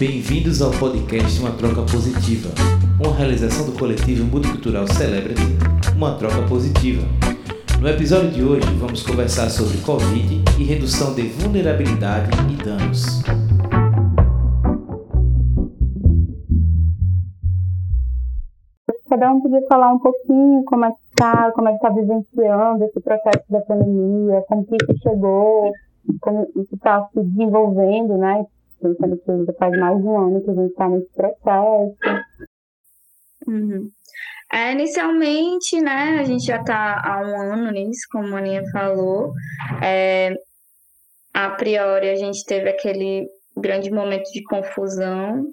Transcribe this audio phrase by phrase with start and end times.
[0.00, 2.48] Bem-vindos ao podcast Uma Troca Positiva,
[2.98, 5.42] uma realização do coletivo multicultural Celebrity,
[5.94, 7.02] Uma Troca Positiva.
[7.78, 13.20] No episódio de hoje, vamos conversar sobre Covid e redução de vulnerabilidade e danos.
[19.06, 22.84] Cada um podia falar um pouquinho como é que está, como é que está vivenciando
[22.84, 25.70] esse processo da pandemia, como que isso chegou,
[26.22, 28.46] como isso está se desenvolvendo, né?
[28.80, 31.96] Pensando que já faz mais de um ano que a gente está nesse processo.
[33.46, 33.90] Uhum.
[34.52, 39.32] É, inicialmente, né, a gente já está há um ano nisso, como a Aninha falou.
[39.82, 40.34] É,
[41.32, 45.44] a priori, a gente teve aquele grande momento de confusão.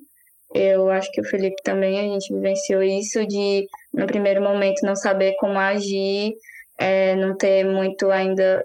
[0.54, 4.96] Eu acho que o Felipe também, a gente vivenciou isso de, no primeiro momento, não
[4.96, 6.34] saber como agir,
[6.80, 8.64] é, não ter muito ainda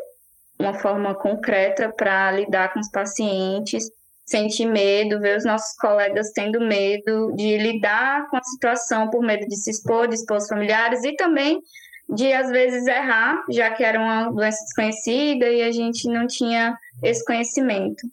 [0.59, 3.85] uma forma concreta para lidar com os pacientes,
[4.25, 9.47] sentir medo, ver os nossos colegas tendo medo de lidar com a situação por medo
[9.47, 11.61] de se expor, de expor os familiares e também
[12.09, 16.77] de às vezes errar, já que era uma doença desconhecida e a gente não tinha
[17.03, 18.07] esse conhecimento.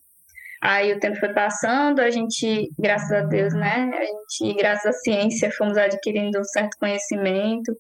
[0.62, 3.92] Aí o tempo foi passando, a gente, graças a Deus, né?
[3.94, 7.76] A gente, graças à ciência, fomos adquirindo um certo conhecimento,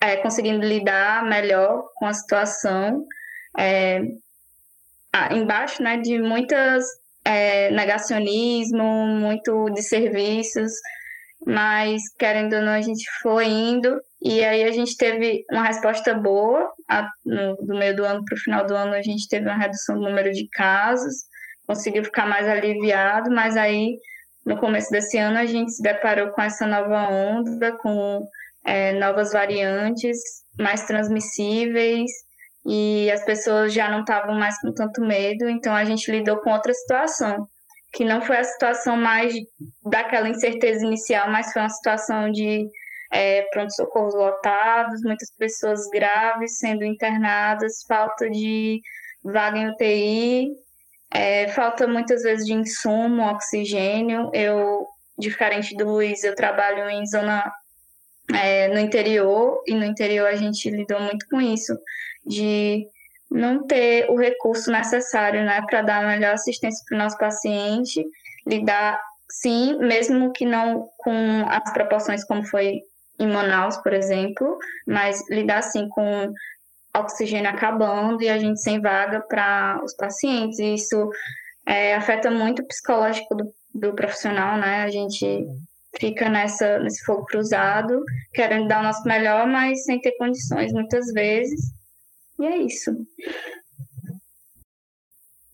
[0.00, 3.04] é, conseguindo lidar melhor com a situação
[3.58, 4.02] é,
[5.30, 6.84] embaixo né, de muitas
[7.24, 10.72] é, negacionismo, muito de serviços,
[11.46, 14.00] mas querendo ou não, a gente foi indo.
[14.20, 16.72] E aí a gente teve uma resposta boa.
[16.88, 19.58] A, no, do meio do ano para o final do ano, a gente teve uma
[19.58, 21.14] redução do número de casos,
[21.66, 23.98] conseguiu ficar mais aliviado, mas aí
[24.44, 28.26] no começo desse ano a gente se deparou com essa nova onda, com
[28.64, 30.18] é, novas variantes
[30.58, 32.10] mais transmissíveis
[32.64, 36.52] e as pessoas já não estavam mais com tanto medo, então a gente lidou com
[36.52, 37.48] outra situação,
[37.92, 39.34] que não foi a situação mais
[39.84, 42.68] daquela incerteza inicial, mas foi uma situação de
[43.12, 48.80] é, pronto-socorros lotados, muitas pessoas graves sendo internadas, falta de
[49.22, 50.52] vaga em UTI,
[51.12, 54.30] é, falta muitas vezes de insumo, oxigênio.
[54.32, 54.86] Eu,
[55.18, 57.52] diferente do Luiz, eu trabalho em zona
[58.34, 61.76] é, no interior, e no interior a gente lidou muito com isso
[62.24, 62.86] de
[63.30, 68.04] não ter o recurso necessário né, para dar a melhor assistência para o nosso paciente,
[68.46, 72.80] lidar, sim, mesmo que não com as proporções como foi
[73.18, 76.32] em Manaus, por exemplo, mas lidar sim com
[76.94, 80.58] oxigênio acabando e a gente sem vaga para os pacientes.
[80.58, 81.10] E isso
[81.66, 84.82] é, afeta muito o psicológico do, do profissional, né?
[84.82, 85.46] A gente
[85.98, 88.02] fica nessa, nesse fogo cruzado,
[88.32, 91.60] querendo dar o nosso melhor, mas sem ter condições muitas vezes.
[92.42, 92.90] E é isso.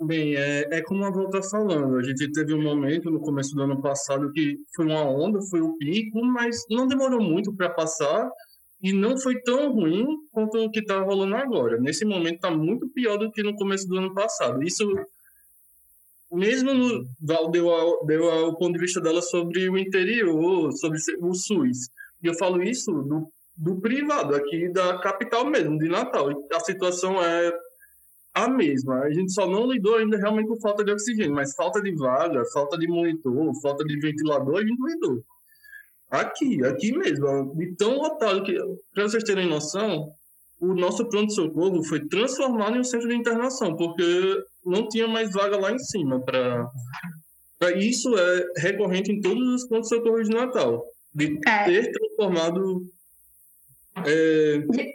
[0.01, 3.55] Bem, é, é como a Val está falando, a gente teve um momento no começo
[3.55, 7.69] do ano passado que foi uma onda, foi o pico, mas não demorou muito para
[7.69, 8.31] passar
[8.83, 11.79] e não foi tão ruim quanto o que está rolando agora.
[11.79, 14.63] Nesse momento está muito pior do que no começo do ano passado.
[14.63, 14.89] Isso,
[16.33, 17.69] mesmo no, Val deu,
[18.07, 21.91] deu o ponto de vista dela sobre o interior, sobre o SUS.
[22.23, 26.29] E eu falo isso do do privado, aqui da capital mesmo, de Natal.
[26.53, 27.53] A situação é
[28.33, 29.01] a mesma.
[29.01, 32.45] A gente só não lidou ainda realmente com falta de oxigênio, mas falta de vaga,
[32.53, 35.23] falta de monitor, falta de ventilador, a gente lidou.
[36.09, 38.57] Aqui, aqui mesmo, de tão lotado que,
[38.95, 40.09] para vocês terem noção,
[40.61, 45.59] o nosso pronto-socorro foi transformado em um centro de internação, porque não tinha mais vaga
[45.59, 46.21] lá em cima.
[46.21, 46.71] Para
[47.77, 50.83] Isso é recorrente em todos os pronto-socorros de Natal,
[51.13, 51.65] de é.
[51.65, 52.89] ter transformado
[54.07, 54.89] é...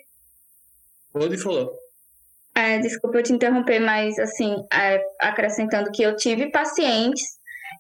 [1.12, 1.68] Pode falar.
[2.56, 7.24] É, desculpa eu te interromper, mas assim, é, acrescentando que eu tive pacientes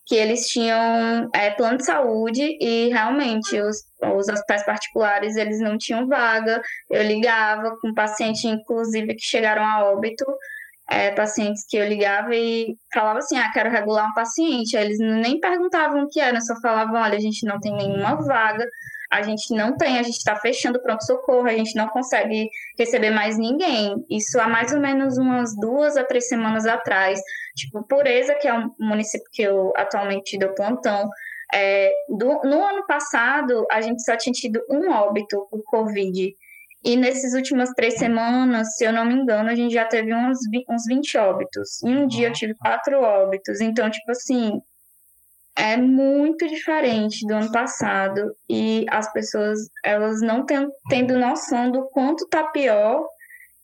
[0.05, 5.77] que eles tinham é, plano de saúde e realmente os, os hospitais particulares eles não
[5.77, 6.61] tinham vaga.
[6.89, 10.25] Eu ligava com paciente, inclusive, que chegaram a óbito,
[10.89, 14.75] é, pacientes que eu ligava e falava assim, ah, quero regular um paciente.
[14.75, 18.15] Aí eles nem perguntavam o que era, só falavam, olha, a gente não tem nenhuma
[18.15, 18.67] vaga,
[19.13, 23.11] a gente não tem, a gente está fechando o pronto-socorro, a gente não consegue receber
[23.11, 24.03] mais ninguém.
[24.09, 27.21] Isso há mais ou menos umas duas a três semanas atrás.
[27.55, 31.07] Tipo, Pureza, que é um município que eu atualmente dou plantão,
[31.53, 36.35] é, do, no ano passado, a gente só tinha tido um óbito por Covid.
[36.83, 40.39] E nessas últimas três semanas, se eu não me engano, a gente já teve uns,
[40.67, 41.83] uns 20 óbitos.
[41.83, 43.61] Em um dia eu tive quatro óbitos.
[43.61, 44.59] Então, tipo assim,
[45.55, 51.87] é muito diferente do ano passado e as pessoas elas não têm tendo noção do
[51.89, 53.05] quanto tá pior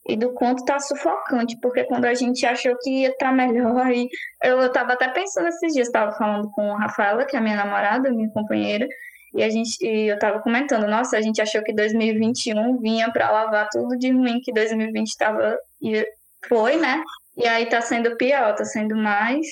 [0.07, 3.91] e do quanto tá sufocante, porque quando a gente achou que ia estar tá melhor,
[3.91, 4.07] e
[4.43, 7.41] eu, eu tava até pensando esses dias, estava falando com a Rafaela, que é a
[7.41, 8.87] minha namorada, minha companheira,
[9.35, 13.29] e a gente, e eu tava comentando, nossa, a gente achou que 2021 vinha para
[13.29, 16.03] lavar tudo de ruim que 2020 tava e
[16.47, 17.03] foi, né?
[17.37, 19.45] E aí tá sendo pior, tá sendo mais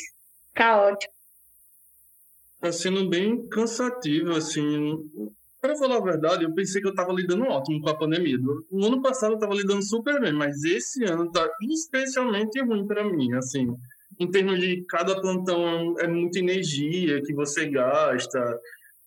[0.56, 1.14] caótico.
[2.60, 4.98] Tá sendo bem cansativo, assim.
[5.62, 8.38] Para falar a verdade, eu pensei que eu tava lidando ótimo com a pandemia.
[8.72, 13.04] No ano passado eu tava lidando super bem, mas esse ano tá especialmente ruim para
[13.04, 13.68] mim, assim.
[14.20, 18.60] Em termos de cada plantão é muita energia que você gasta,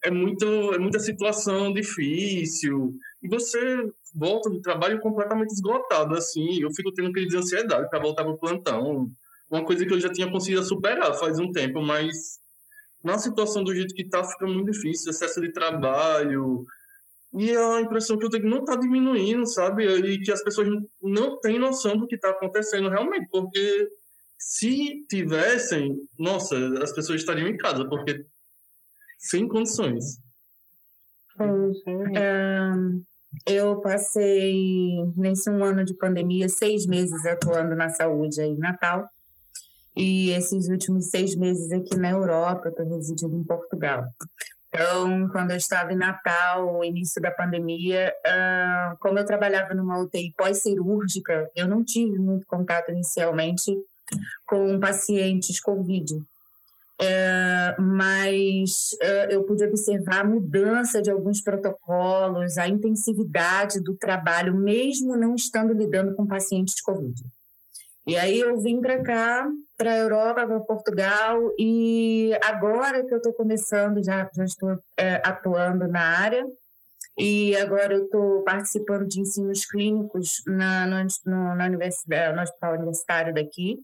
[0.04, 2.94] é, muito, é muita situação difícil.
[3.22, 3.58] E você
[4.14, 6.60] volta do trabalho completamente esgotado, assim.
[6.60, 9.10] Eu fico tendo crise de ansiedade para voltar pro plantão.
[9.50, 12.38] Uma coisa que eu já tinha conseguido superar faz um tempo, mas
[13.02, 15.10] na situação do jeito que tá, fica muito difícil.
[15.10, 16.64] Excesso de trabalho.
[17.32, 19.86] E a impressão que eu tenho não tá diminuindo, sabe?
[19.86, 20.68] E que as pessoas
[21.00, 23.88] não têm noção do que tá acontecendo realmente, porque
[24.36, 28.24] se tivessem, nossa, as pessoas estariam em casa, porque
[29.18, 30.18] sem condições.
[33.46, 39.08] eu passei, nesse um ano de pandemia, seis meses atuando na saúde aí em Natal.
[40.00, 44.06] E esses últimos seis meses aqui na Europa, eu estou residindo em Portugal.
[44.68, 50.00] Então, quando eu estava em Natal, o início da pandemia, uh, como eu trabalhava numa
[50.00, 53.76] UTI pós-cirúrgica, eu não tive muito contato inicialmente
[54.46, 56.22] com pacientes COVID.
[57.02, 64.54] É, mas é, eu pude observar a mudança de alguns protocolos, a intensividade do trabalho,
[64.54, 67.22] mesmo não estando lidando com pacientes de Covid.
[68.06, 73.18] E aí eu vim para cá, para a Europa, para Portugal, e agora que eu
[73.18, 76.44] estou começando, já, já estou é, atuando na área,
[77.18, 82.74] e agora eu estou participando de ensinos clínicos na, no, no, na universidade, no hospital
[82.74, 83.78] universitário daqui,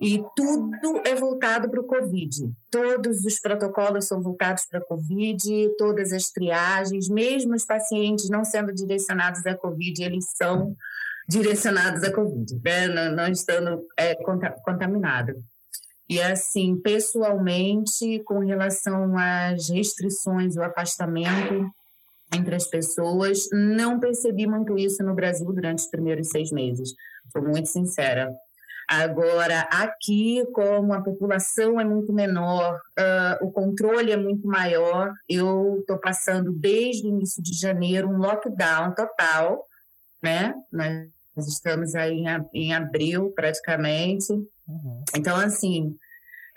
[0.00, 2.52] e tudo é voltado para o Covid.
[2.70, 8.44] Todos os protocolos são voltados para a Covid, todas as triagens, mesmo os pacientes não
[8.44, 10.76] sendo direcionados à Covid, eles são
[11.28, 12.88] direcionados à Covid, né?
[12.88, 14.14] não, não estando é,
[14.64, 15.36] contaminados.
[16.08, 21.70] E assim, pessoalmente, com relação às restrições, o afastamento
[22.34, 26.90] entre as pessoas, não percebi muito isso no Brasil durante os primeiros seis meses.
[27.30, 28.30] Sou muito sincera.
[28.88, 35.80] Agora, aqui, como a população é muito menor, uh, o controle é muito maior, eu
[35.80, 39.62] estou passando desde o início de janeiro um lockdown total,
[40.22, 40.54] né?
[41.38, 44.32] Nós estamos aí em, abril, praticamente.
[44.32, 45.04] Uhum.
[45.14, 45.94] Então, assim,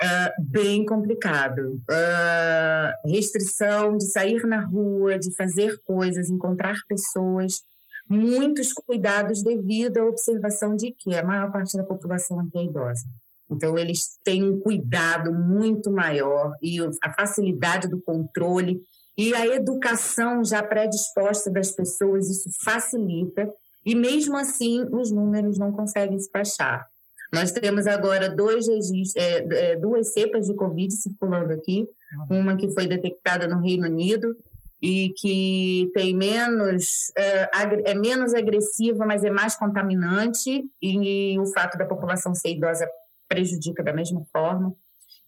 [0.02, 1.80] uh, bem complicado.
[1.88, 7.62] Uh, restrição de sair na rua, de fazer coisas, encontrar pessoas
[8.10, 13.06] muitos cuidados devido à observação de que a maior parte da população aqui é idosa.
[13.52, 18.82] Então, eles têm um cuidado muito maior e a facilidade do controle
[19.16, 23.48] e a educação já predisposta das pessoas, isso facilita.
[23.86, 26.88] E mesmo assim, os números não conseguem se baixar.
[27.34, 28.68] Nós temos agora dois
[29.16, 31.88] é, é, duas cepas de Covid circulando aqui,
[32.30, 34.36] uma que foi detectada no Reino Unido
[34.82, 37.50] e que tem menos é,
[37.86, 42.90] é, menos agressiva, mas é mais contaminante e, o fato da população ser idosa
[43.30, 44.76] prejudica da mesma forma.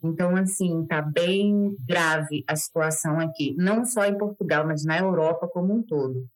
[0.03, 5.47] Então, assim, tá bem grave a situação aqui, não só em Portugal, mas na Europa
[5.47, 6.27] como um todo.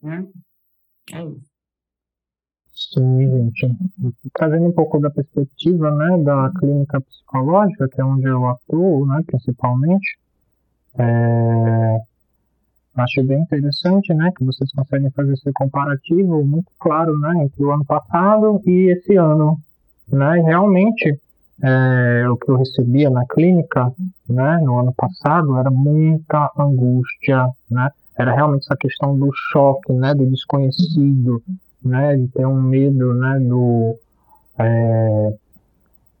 [0.00, 0.24] Né?
[1.12, 1.55] É isso.
[2.92, 3.76] Sim, gente.
[4.32, 9.22] Trazendo um pouco da perspectiva né, da clínica psicológica, que é onde eu atuo, né,
[9.26, 10.18] principalmente,
[10.98, 12.00] é,
[12.96, 17.70] Acho bem interessante, né, que vocês conseguem fazer esse comparativo muito claro, né, entre o
[17.70, 19.58] ano passado e esse ano,
[20.08, 21.20] né, realmente
[21.62, 23.92] é, o que eu recebia na clínica,
[24.26, 30.14] né, no ano passado era muita angústia, né, era realmente essa questão do choque, né,
[30.14, 31.42] do desconhecido,
[31.86, 33.96] né, de ter um medo, né, do
[34.58, 35.32] é,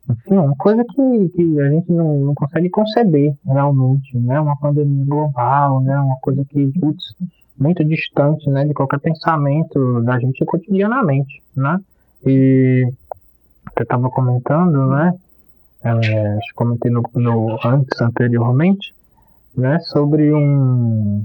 [0.08, 4.40] enfim, uma coisa que, que a gente não, não consegue conceber realmente, né?
[4.40, 5.98] Uma pandemia global, né?
[5.98, 7.14] Uma coisa que, putz,
[7.58, 8.64] muito distante, né?
[8.64, 11.80] De qualquer pensamento da gente cotidianamente, né?
[12.24, 12.88] E
[13.76, 15.12] eu estava comentando, né?
[15.82, 18.94] É, acho que comentei no, no, antes, anteriormente,
[19.56, 19.80] né?
[19.80, 21.24] Sobre um,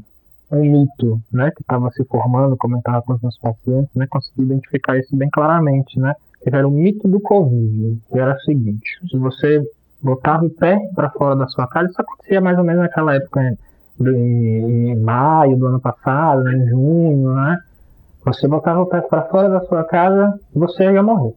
[0.52, 1.52] um mito, né?
[1.52, 4.06] Que estava se formando, comentava com os meus pacientes, né?
[4.10, 6.14] Consegui identificar isso bem claramente, né?
[6.46, 9.62] era o mito do Covid, que era o seguinte: se você
[10.02, 13.42] botava o pé para fora da sua casa, isso acontecia mais ou menos naquela época,
[14.00, 17.58] em, em maio do ano passado, né, em junho, né?
[18.26, 21.34] Você botava o pé para fora da sua casa, você ia morrer.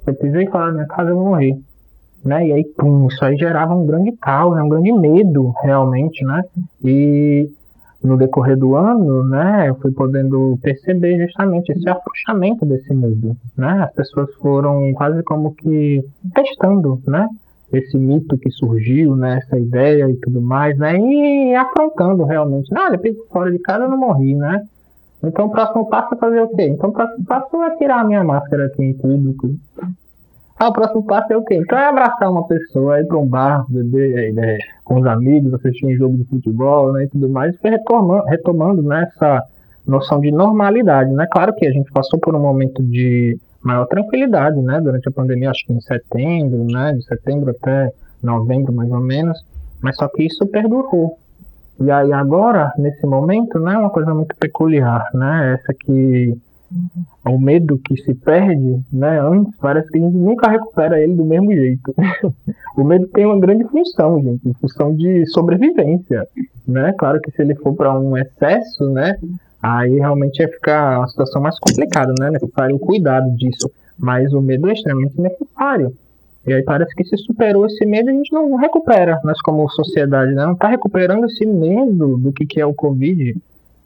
[0.00, 1.56] Você pisei fora da minha casa, eu vou morrer.
[2.24, 2.48] Né?
[2.48, 4.62] E aí, pum, isso aí gerava um grande caos, né?
[4.62, 6.42] um grande medo, realmente, né?
[6.82, 7.48] E
[8.04, 13.82] no decorrer do ano, né, eu fui podendo perceber justamente esse afrouxamento desse medo, né?
[13.82, 17.26] As pessoas foram quase como que testando, né?
[17.72, 19.38] Esse mito que surgiu, né?
[19.38, 20.98] Essa ideia e tudo mais, né?
[20.98, 22.70] E afrontando realmente.
[22.72, 23.00] Não, olha,
[23.32, 24.60] fora de casa eu não morri, né?
[25.24, 26.64] Então o próximo passo é fazer o quê?
[26.64, 29.48] Então o próximo passo é tirar a minha máscara aqui em público.
[30.56, 31.56] Ah, o próximo passo é o quê?
[31.56, 35.86] Então é abraçar uma pessoa, ir para um bar, beber né, com os amigos, assistir
[35.86, 37.56] um jogo de futebol né, e tudo mais.
[37.58, 39.42] Foi retomando, retomando né, essa
[39.86, 41.12] noção de normalidade.
[41.12, 41.26] Né?
[41.30, 45.50] Claro que a gente passou por um momento de maior tranquilidade né, durante a pandemia,
[45.50, 47.90] acho que em setembro, né, de setembro até
[48.22, 49.38] novembro mais ou menos,
[49.82, 51.18] mas só que isso perdurou.
[51.80, 56.36] E aí agora, nesse momento, né, uma coisa muito peculiar, né, essa que
[57.26, 61.24] o medo que se perde, né, antes parece que a gente nunca recupera ele do
[61.24, 61.94] mesmo jeito.
[62.76, 66.26] o medo tem uma grande função, gente, função de sobrevivência,
[66.66, 66.92] né?
[66.98, 69.16] Claro que se ele for para um excesso, né,
[69.62, 72.30] aí realmente ia ficar uma situação mais complicada, né?
[72.30, 75.94] Necessário o cuidado disso, mas o medo é extremamente necessário.
[76.46, 80.34] E aí parece que se superou esse medo, a gente não recupera, nós como sociedade,
[80.34, 80.44] né?
[80.44, 83.34] Não está recuperando esse medo do que, que é o Covid,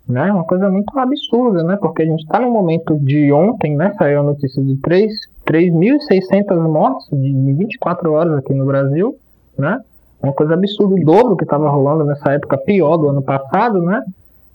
[0.09, 0.33] né?
[0.33, 1.77] Uma coisa muito absurda, né?
[1.77, 3.93] Porque a gente está no momento de ontem, né?
[3.99, 9.15] Saiu a notícia de 3.600 mortes em 24 horas aqui no Brasil,
[9.57, 9.79] né?
[10.23, 14.03] Uma coisa absurda, o dobro que estava rolando nessa época, pior do ano passado, né?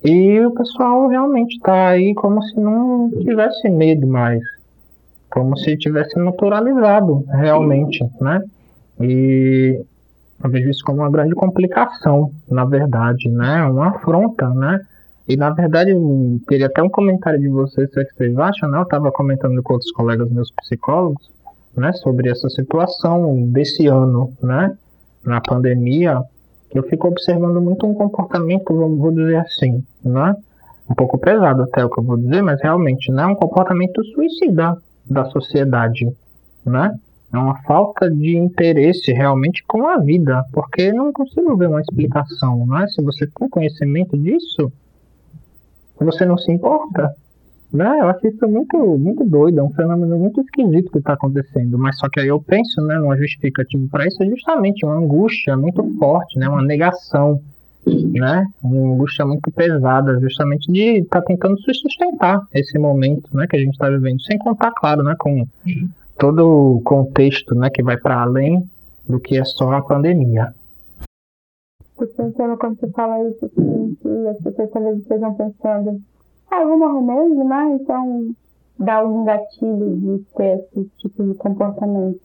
[0.04, 4.42] E o pessoal realmente está aí como se não tivesse medo mais,
[5.30, 8.42] como se tivesse naturalizado realmente, né?
[9.00, 9.80] E
[10.44, 13.64] eu vejo isso como uma grande complicação, na verdade, né?
[13.64, 14.82] Uma afronta, né?
[15.28, 18.78] E na verdade, eu queria até um comentário de vocês, o que vocês acham, né?
[18.80, 21.32] Eu estava comentando com outros colegas meus psicólogos,
[21.76, 24.78] né, sobre essa situação desse ano, né,
[25.26, 26.22] na pandemia,
[26.74, 30.36] eu fico observando muito um comportamento, vou dizer assim, né,
[30.90, 34.78] um pouco pesado até o que eu vou dizer, mas realmente, né, um comportamento suicida
[35.06, 36.06] da sociedade,
[36.66, 36.96] né,
[37.32, 42.66] é uma falta de interesse realmente com a vida, porque não consigo ver uma explicação,
[42.68, 44.72] né, se você tem conhecimento disso,
[46.00, 47.14] você não se importa?
[47.74, 48.00] Né?
[48.02, 51.78] Eu acho isso muito, muito doido, é um fenômeno muito esquisito que está acontecendo.
[51.80, 55.58] Mas só que aí eu penso, né, numa justificativa para isso é justamente uma angústia
[55.58, 57.42] muito forte, né, uma negação,
[57.86, 63.56] né, uma angústia muito pesada, justamente de estar tá tentando sustentar esse momento, né, que
[63.56, 65.44] a gente está vivendo, sem contar, claro, né, com
[66.20, 68.64] todo o contexto, né, que vai para além
[69.10, 70.54] do que é só a pandemia.
[72.04, 76.02] Tô pensando quando você fala isso, assim, que as pessoas talvez estejam pensando,
[76.52, 77.78] ah, eu vou morrer mesmo, né?
[77.80, 78.36] Então
[78.78, 82.22] dá algum gatilho de ter esse tipo de comportamento.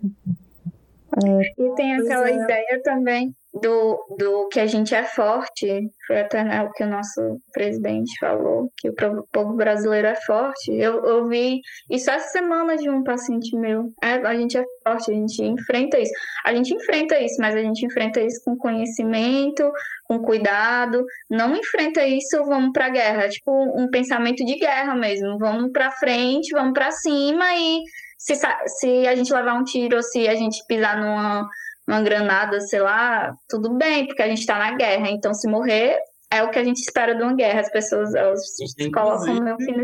[1.25, 2.35] É, e tem aquela é.
[2.35, 6.89] ideia também do, do que a gente é forte, foi até né, o que o
[6.89, 8.95] nosso presidente falou, que o
[9.33, 10.73] povo brasileiro é forte.
[10.73, 11.61] Eu ouvi
[11.91, 13.93] isso essa semana de um paciente meu.
[14.03, 16.13] É, a gente é forte, a gente enfrenta isso.
[16.45, 19.71] A gente enfrenta isso, mas a gente enfrenta isso com conhecimento,
[20.05, 21.05] com cuidado.
[21.31, 23.29] Não enfrenta isso, vamos pra guerra.
[23.29, 25.39] Tipo, um pensamento de guerra mesmo.
[25.39, 27.83] Vamos pra frente, vamos pra cima e
[28.19, 31.49] se, se a gente levar um tiro se a gente pisar numa
[31.89, 35.11] uma granada, sei lá, tudo bem, porque a gente está na guerra.
[35.11, 35.99] Então, se morrer,
[36.31, 37.61] é o que a gente espera de uma guerra.
[37.63, 39.75] As pessoas elas se colocam no fim.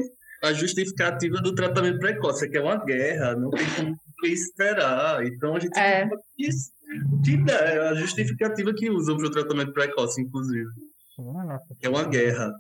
[0.43, 5.25] A justificativa do tratamento precoce é que é uma guerra, não tem como esperar.
[5.25, 6.07] Então, a gente é.
[6.39, 6.71] isso.
[7.25, 10.69] Que ideia, a justificativa que usam para o tratamento precoce, inclusive.
[11.83, 12.53] É uma guerra.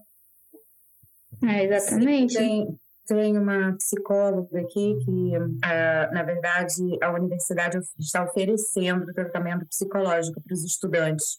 [1.44, 2.32] É, exatamente.
[2.32, 2.78] Sim, tem
[3.12, 10.64] uma psicóloga aqui que, uh, na verdade, a universidade está oferecendo tratamento psicológico para os
[10.64, 11.38] estudantes.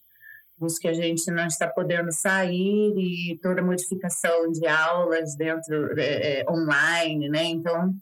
[0.59, 6.41] Os que a gente não está podendo sair e toda modificação de aulas dentro é,
[6.41, 7.43] é, online, né?
[7.43, 7.93] Então,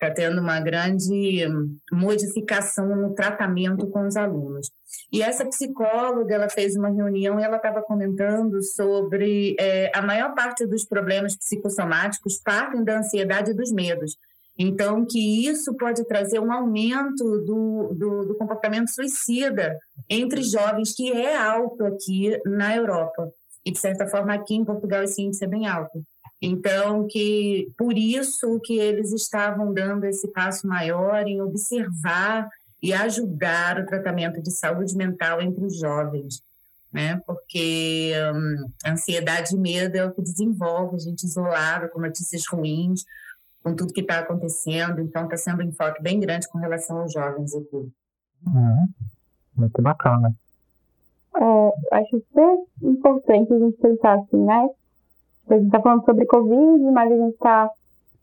[0.00, 1.46] está tendo uma grande
[1.92, 4.70] modificação no tratamento com os alunos.
[5.12, 10.34] E essa psicóloga, ela fez uma reunião e ela estava comentando sobre é, a maior
[10.34, 14.16] parte dos problemas psicossomáticos partem da ansiedade e dos medos.
[14.58, 19.78] Então, que isso pode trazer um aumento do, do, do comportamento suicida
[20.08, 23.30] entre jovens, que é alto aqui na Europa.
[23.64, 26.02] E, de certa forma, aqui em Portugal esse índice é bem alto.
[26.42, 32.48] Então, que por isso que eles estavam dando esse passo maior em observar
[32.82, 36.42] e ajudar o tratamento de saúde mental entre os jovens.
[36.92, 37.20] né?
[37.26, 43.04] Porque hum, ansiedade e medo é o que desenvolve a gente isolado, com notícias ruins,
[43.62, 45.00] com tudo que está acontecendo.
[45.00, 47.92] Então, está sendo um enfoque bem grande com relação aos jovens aqui.
[48.46, 48.88] Uhum.
[49.56, 50.34] Muito bacana.
[51.36, 54.68] É, acho super importante a gente pensar assim, né?
[55.54, 57.70] A gente está falando sobre Covid, mas a gente está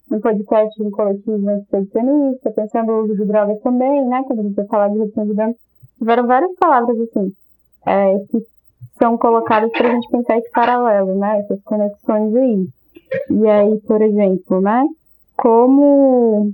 [0.10, 4.24] no podcast um coletivo expedicionista, pensando no uso de drogas também, né?
[4.26, 5.56] Quando a gente vai falar de redução de danos.
[5.98, 7.34] Tiveram várias palavras, assim,
[7.86, 8.40] é, que
[9.00, 11.40] são colocadas para a gente pensar esse paralelo, né?
[11.40, 12.68] Essas conexões aí.
[13.32, 14.86] E aí, por exemplo, né?
[15.36, 16.54] Como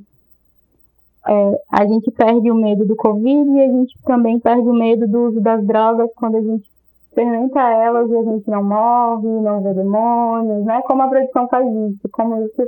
[1.28, 5.08] é, a gente perde o medo do Covid e a gente também perde o medo
[5.08, 6.73] do uso das drogas quando a gente
[7.14, 10.82] experimenta elas e a gente não morre, não vê demônios, né?
[10.88, 12.64] Como a produção faz isso, como isso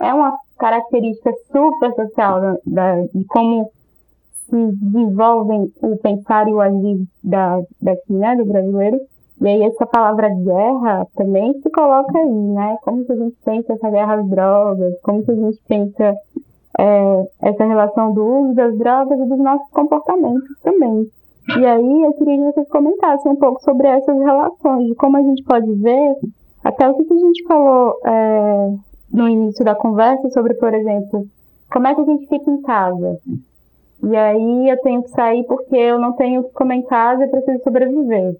[0.00, 3.70] é uma característica super social da, da, de como
[4.48, 8.98] se desenvolvem o pensar e o agir da, daqui, né, do brasileiro.
[9.40, 12.76] E aí essa palavra guerra também se coloca aí, né?
[12.82, 16.14] Como que a gente pensa essa guerra às drogas, como que a gente pensa
[16.78, 21.06] é, essa relação do uso das drogas e dos nossos comportamentos também.
[21.58, 25.22] E aí eu queria que vocês comentassem um pouco sobre essas relações, de como a
[25.22, 26.14] gente pode ver,
[26.62, 28.74] até o que, a gente falou é,
[29.12, 31.24] no início da conversa sobre, por exemplo,
[31.72, 33.18] como é que a gente fica em casa.
[34.02, 37.24] E aí eu tenho que sair porque eu não tenho o que comer em casa
[37.24, 38.36] e preciso sobreviver.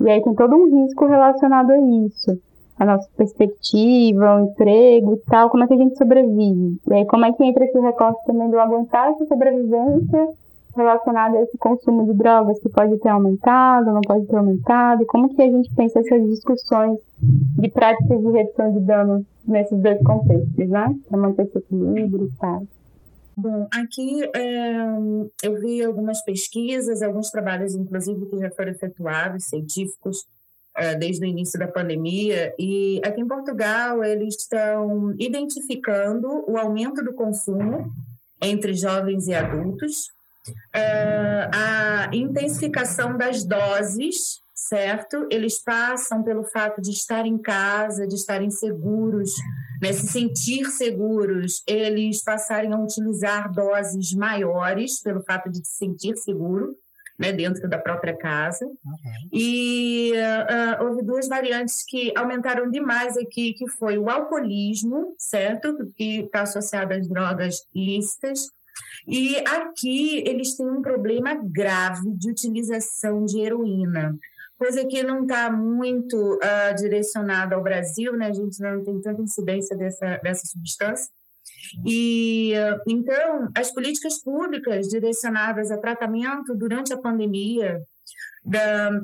[0.00, 2.38] E aí tem todo um risco relacionado a isso.
[2.78, 6.78] A nossa perspectiva, o emprego e tal, como é que a gente sobrevive.
[6.88, 10.28] E aí como é que entra esse recorte também do aguentar essa sobrevivência
[10.78, 15.06] relacionada a esse consumo de drogas que pode ter aumentado, não pode ter aumentado, e
[15.06, 20.02] como que a gente pensa essas discussões de práticas de redução de danos nesses dois
[20.02, 20.94] contextos, né?
[21.08, 22.62] Para manter esse equilíbrio e tal.
[23.36, 24.72] Bom, aqui é,
[25.44, 30.26] eu vi algumas pesquisas, alguns trabalhos, inclusive, que já foram efetuados, científicos,
[30.76, 37.02] é, desde o início da pandemia, e aqui em Portugal eles estão identificando o aumento
[37.02, 37.90] do consumo
[38.40, 40.12] entre jovens e adultos,
[40.74, 45.26] é, a intensificação das doses certo?
[45.30, 49.30] Eles passam pelo fato de estar em casa, de estarem seguros,
[49.80, 49.92] né?
[49.92, 56.76] se sentir seguros, eles passarem a utilizar doses maiores pelo fato de se sentir seguro.
[57.20, 58.64] Né, dentro da própria casa.
[58.64, 59.28] Uhum.
[59.32, 65.92] E uh, houve duas variantes que aumentaram demais aqui, que foi o alcoolismo, certo?
[65.96, 68.46] Que está associado às drogas lícitas.
[69.08, 74.18] E aqui eles têm um problema grave de utilização de heroína
[74.58, 78.26] coisa que não está muito uh, direcionada ao Brasil, né?
[78.26, 81.08] A gente não tem tanta incidência dessa, dessa substância.
[81.86, 82.52] E
[82.86, 87.80] então, as políticas públicas direcionadas a tratamento durante a pandemia
[88.44, 89.00] da,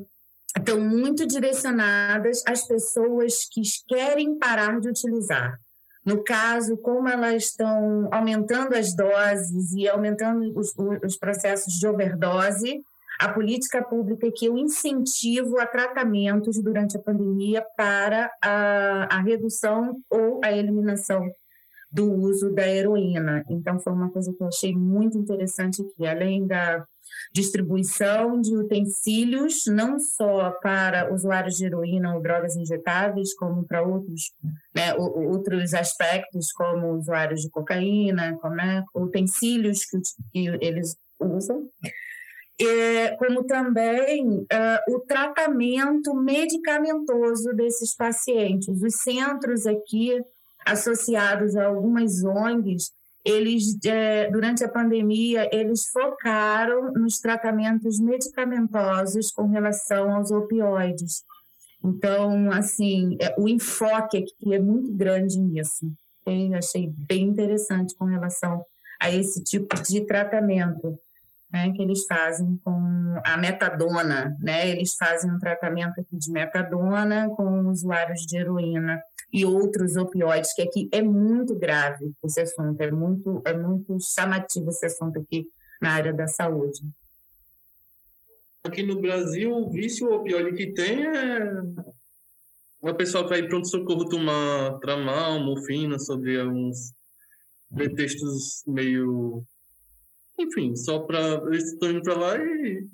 [0.56, 5.58] estão muito direcionadas às pessoas que querem parar de utilizar.
[6.04, 12.82] No caso, como elas estão aumentando as doses e aumentando os, os processos de overdose,
[13.18, 19.96] a política pública que eu incentivo a tratamentos durante a pandemia para a, a redução
[20.10, 21.24] ou a eliminação
[21.90, 23.44] do uso da heroína.
[23.48, 26.84] Então, foi uma coisa que eu achei muito interessante aqui, além da
[27.32, 34.32] distribuição de utensílios, não só para usuários de heroína ou drogas injetáveis, como para outros,
[34.74, 39.98] né, outros aspectos, como usuários de cocaína, como, né, utensílios que,
[40.32, 41.68] que eles usam
[42.60, 44.46] é, como também
[44.88, 48.80] o tratamento medicamentoso desses pacientes.
[48.80, 50.20] Os centros aqui,
[50.64, 52.92] associados a algumas ONGs,
[53.24, 61.24] eles, é, durante a pandemia, eles focaram nos tratamentos medicamentosos com relação aos opioides.
[61.82, 65.90] Então, assim, é, o enfoque aqui é muito grande nisso.
[66.26, 68.64] Eu achei bem interessante com relação
[69.00, 70.98] a esse tipo de tratamento
[71.54, 74.68] né, que eles fazem com a metadona, né?
[74.68, 79.00] Eles fazem um tratamento aqui de metadona com usuários de heroína
[79.32, 84.68] e outros opioides, que aqui é muito grave esse assunto, é muito, é muito chamativo
[84.68, 85.46] esse assunto aqui
[85.80, 86.80] na área da saúde.
[88.64, 91.52] Aqui no Brasil, o vício opioide que tem é
[92.82, 96.92] uma pessoa vai pronto-socorro tomar tramal, morfina, sobre alguns
[97.72, 99.46] pretextos meio
[100.38, 101.42] enfim, só para.
[101.46, 102.86] Eles estão indo para lá e.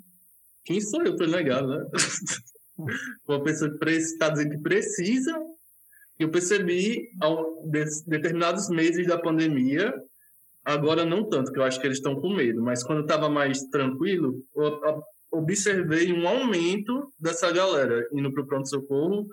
[0.64, 1.84] Quem sou eu para negar, né?
[3.26, 5.38] Uma pessoa que está dizendo que precisa.
[6.18, 9.92] Eu percebi ao de, determinados meses da pandemia,
[10.62, 13.62] agora não tanto, que eu acho que eles estão com medo, mas quando estava mais
[13.70, 15.00] tranquilo, a,
[15.32, 19.26] observei um aumento dessa galera indo para o pronto-socorro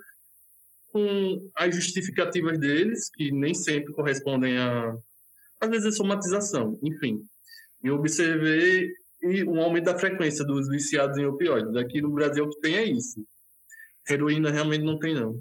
[0.90, 4.96] com as justificativas deles, que nem sempre correspondem a,
[5.60, 7.20] às vezes, a somatização, enfim.
[7.82, 8.88] E observei
[9.46, 11.76] um aumento da frequência dos viciados em opioides.
[11.76, 13.24] Aqui no Brasil o que tem é isso.
[14.08, 15.34] Heroína realmente não tem, não.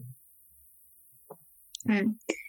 [1.90, 2.04] É.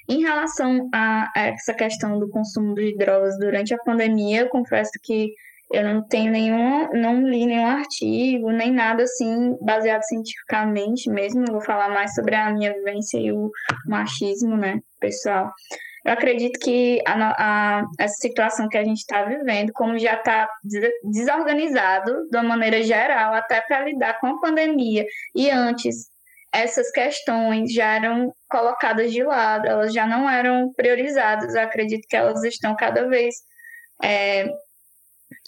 [0.09, 5.33] Em relação a essa questão do consumo de drogas durante a pandemia, eu confesso que
[5.71, 11.45] eu não tenho nenhum, não li nenhum artigo, nem nada assim baseado cientificamente mesmo.
[11.47, 13.51] Eu vou falar mais sobre a minha vivência e o
[13.87, 15.53] machismo, né, pessoal.
[16.05, 20.49] Eu acredito que a, a, essa situação que a gente está vivendo, como já está
[21.05, 26.09] desorganizado de uma maneira geral, até para lidar com a pandemia, e antes
[26.53, 31.55] essas questões já eram colocadas de lado, elas já não eram priorizadas.
[31.55, 33.35] Eu acredito que elas estão cada vez
[34.03, 34.47] é,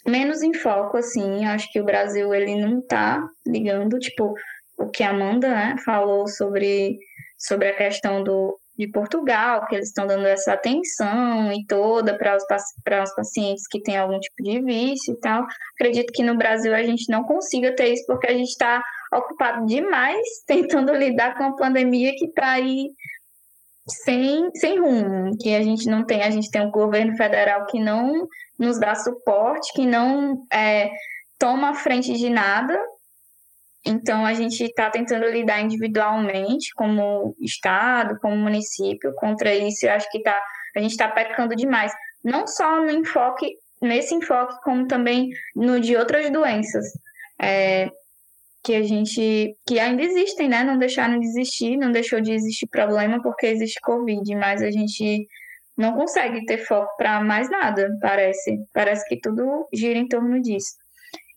[0.05, 1.45] menos em foco, assim.
[1.45, 4.33] Acho que o Brasil ele não está ligando, tipo,
[4.77, 6.99] o que a Amanda né, falou sobre,
[7.37, 12.35] sobre a questão do, de Portugal, que eles estão dando essa atenção e toda para
[12.35, 12.43] os,
[12.83, 15.45] para os pacientes que têm algum tipo de vício e tal.
[15.75, 19.65] Acredito que no Brasil a gente não consiga ter isso porque a gente está ocupado
[19.65, 22.89] demais tentando lidar com a pandemia que está aí
[23.87, 27.79] sem, sem rumo, que a gente não tem, a gente tem um governo federal que
[27.79, 30.89] não nos dá suporte, que não é,
[31.37, 32.79] toma a frente de nada.
[33.85, 39.85] Então a gente está tentando lidar individualmente, como estado, como município, contra isso.
[39.85, 40.39] Eu acho que tá,
[40.75, 41.91] a gente está pecando demais,
[42.23, 46.85] não só no enfoque nesse enfoque, como também no de outras doenças.
[47.41, 47.89] É,
[48.63, 50.63] que a gente que ainda existem, né?
[50.63, 55.27] Não deixaram de existir, não deixou de existir problema porque existe Covid, mas a gente
[55.77, 58.59] não consegue ter foco para mais nada, parece.
[58.73, 60.75] Parece que tudo gira em torno disso.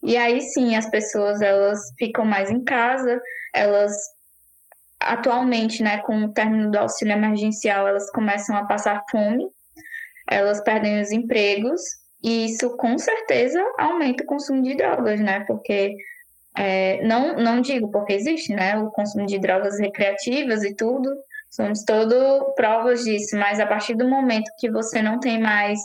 [0.05, 3.21] E aí sim, as pessoas elas ficam mais em casa,
[3.55, 3.93] elas
[5.01, 9.47] atualmente, né, com o término do auxílio emergencial, elas começam a passar fome,
[10.31, 11.81] elas perdem os empregos,
[12.23, 15.41] e isso com certeza aumenta o consumo de drogas, né?
[15.47, 15.95] Porque
[16.57, 18.79] é, não, não digo porque existe, né?
[18.79, 21.15] O consumo de drogas recreativas e tudo,
[21.51, 25.79] somos todos provas disso, mas a partir do momento que você não tem mais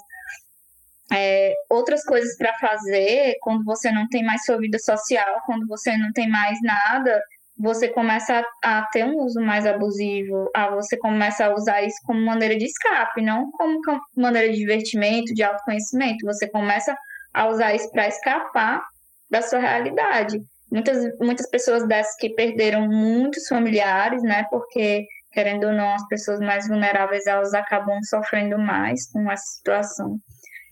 [1.12, 5.98] é, outras coisas para fazer, quando você não tem mais sua vida social, quando você
[5.98, 7.20] não tem mais nada,
[7.60, 11.98] você começa a, a, ter um uso mais abusivo, a você começa a usar isso
[12.06, 13.80] como maneira de escape, não como
[14.16, 16.26] maneira de divertimento, de autoconhecimento.
[16.26, 16.96] Você começa
[17.34, 18.82] a usar isso para escapar
[19.30, 20.40] da sua realidade.
[20.72, 24.46] Muitas, muitas pessoas dessas que perderam muitos familiares, né?
[24.50, 30.18] Porque, querendo ou não, as pessoas mais vulneráveis, elas acabam sofrendo mais com essa situação.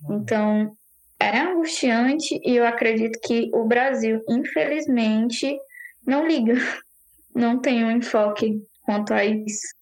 [0.10, 0.72] Então,
[1.20, 5.58] é angustiante e eu acredito que o Brasil, infelizmente,
[6.06, 6.54] não liga,
[7.34, 9.76] não tem um enfoque quanto a isso.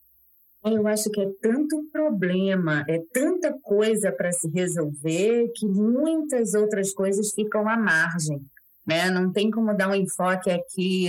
[0.64, 6.92] Eu acho que é tanto problema, é tanta coisa para se resolver que muitas outras
[6.92, 8.42] coisas ficam à margem
[8.86, 9.10] né?
[9.10, 11.08] Não tem como dar um enfoque aqui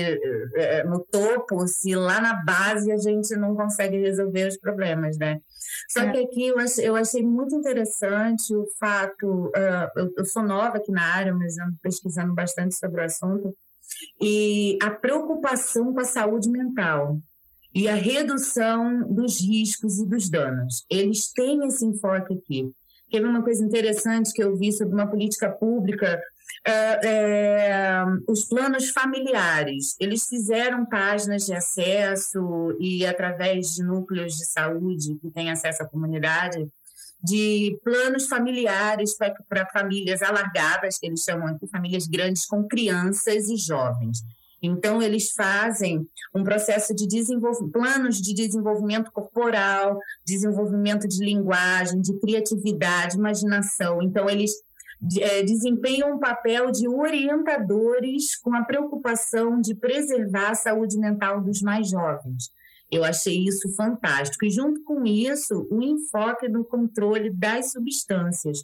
[0.55, 5.39] é, no topo se lá na base a gente não consegue resolver os problemas, né?
[5.91, 6.13] Só é.
[6.13, 10.79] que aqui eu achei, eu achei, muito interessante o fato, uh, eu, eu, sou nova
[10.79, 13.55] aqui na área, mas ando pesquisando bastante sobre o assunto,
[14.21, 17.19] e a preocupação com a saúde mental
[17.75, 20.85] e a redução dos riscos e dos danos.
[20.91, 22.71] Eles têm esse enfoque aqui.
[23.11, 26.21] Teve uma coisa interessante que eu vi sobre uma política pública
[26.67, 29.95] é, é, os planos familiares.
[30.01, 35.89] Eles fizeram páginas de acesso e através de núcleos de saúde que têm acesso à
[35.89, 36.67] comunidade,
[37.23, 43.57] de planos familiares para famílias alargadas, que eles chamam aqui, famílias grandes com crianças e
[43.57, 44.19] jovens.
[44.63, 52.19] Então, eles fazem um processo de desenvolvimento, planos de desenvolvimento corporal, desenvolvimento de linguagem, de
[52.19, 54.03] criatividade, imaginação.
[54.03, 54.53] Então, eles
[55.45, 61.89] desempenham um papel de orientadores com a preocupação de preservar a saúde mental dos mais
[61.89, 62.51] jovens.
[62.91, 64.45] Eu achei isso fantástico.
[64.45, 68.59] E, junto com isso, o enfoque no controle das substâncias.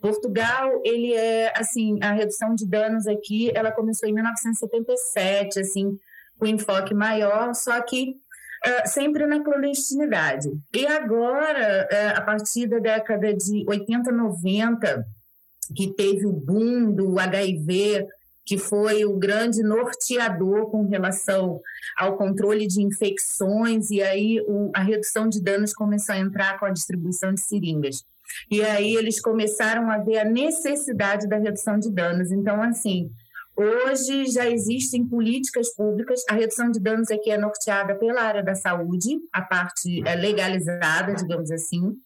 [0.00, 5.98] Portugal, ele é, assim, a redução de danos aqui, ela começou em 1977, assim,
[6.38, 10.48] com enfoque maior, só que uh, sempre na clandestinidade.
[10.74, 15.06] E agora, uh, a partir da década de 80, 90,
[15.74, 18.06] que teve o boom do HIV,
[18.44, 21.60] que foi o grande norteador com relação
[21.96, 26.66] ao controle de infecções, e aí o, a redução de danos começou a entrar com
[26.66, 28.04] a distribuição de seringas.
[28.50, 32.30] E aí eles começaram a ver a necessidade da redução de danos.
[32.30, 33.10] Então, assim,
[33.58, 38.54] Hoje já existem políticas públicas, a redução de danos aqui é norteada pela área da
[38.54, 41.96] saúde, a parte é legalizada, digamos assim,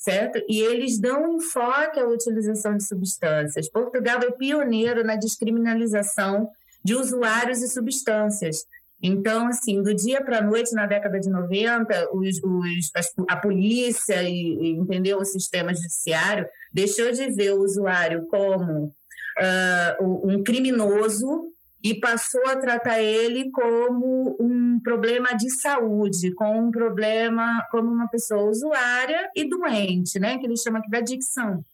[0.00, 0.42] certo?
[0.48, 3.68] E eles dão enfoque à utilização de substâncias.
[3.68, 6.48] Portugal é pioneiro na descriminalização
[6.82, 8.64] de usuários e substâncias.
[9.02, 12.90] Então, assim, do dia para a noite, na década de 90, os, os,
[13.28, 20.42] a polícia e, entendeu, o sistema judiciário deixou de ver o usuário como uh, um
[20.42, 21.50] criminoso
[21.82, 28.08] e passou a tratar ele como um problema de saúde, como um problema, como uma
[28.08, 31.64] pessoa usuária e doente, né, que eles chamam aqui da adicção.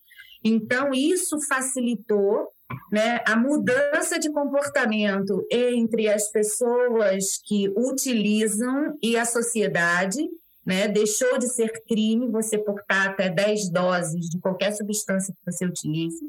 [0.44, 2.48] Então, isso facilitou
[2.90, 10.28] né, a mudança de comportamento entre as pessoas que utilizam e a sociedade,
[10.64, 15.64] né, deixou de ser crime você portar até 10 doses de qualquer substância que você
[15.66, 16.24] utilize,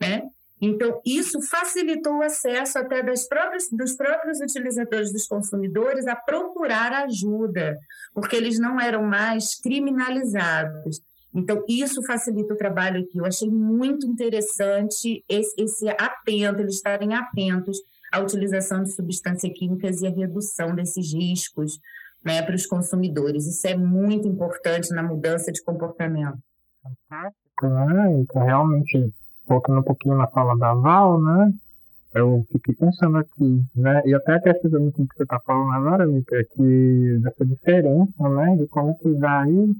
[0.00, 0.22] né?
[0.64, 6.90] Então, isso facilitou o acesso até das próprias, dos próprios utilizadores, dos consumidores, a procurar
[7.04, 7.76] ajuda,
[8.14, 11.02] porque eles não eram mais criminalizados.
[11.34, 13.18] Então, isso facilita o trabalho aqui.
[13.18, 17.76] Eu achei muito interessante esse, esse atento, eles estarem atentos
[18.10, 21.78] à utilização de substâncias químicas e à redução desses riscos
[22.24, 23.46] né, para os consumidores.
[23.46, 26.38] Isso é muito importante na mudança de comportamento.
[26.82, 27.66] Fantástico?
[28.22, 29.12] Então, realmente,
[29.46, 31.52] voltando um pouquinho na fala da Val, né?
[32.14, 34.02] Eu fiquei pensando aqui, né?
[34.06, 38.28] E até precisando com o que você está falando agora, Mica, é que dessa diferença,
[38.28, 38.56] né?
[38.56, 39.74] De como que daí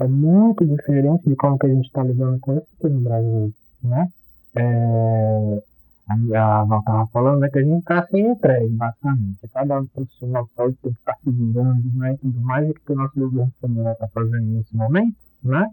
[0.00, 3.52] é muito diferente de como que a gente está lidando com isso aqui no Brasil,
[3.84, 4.08] né?
[4.56, 5.62] É,
[6.08, 9.48] a Val estava falando né, que a gente está sem entregue, basicamente.
[9.52, 12.92] Cada profissional de saúde tem que estar se visando, né, e tudo mais, e que
[12.92, 15.68] o nosso governo federal está fazendo nesse momento, né?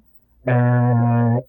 [0.45, 1.43] É,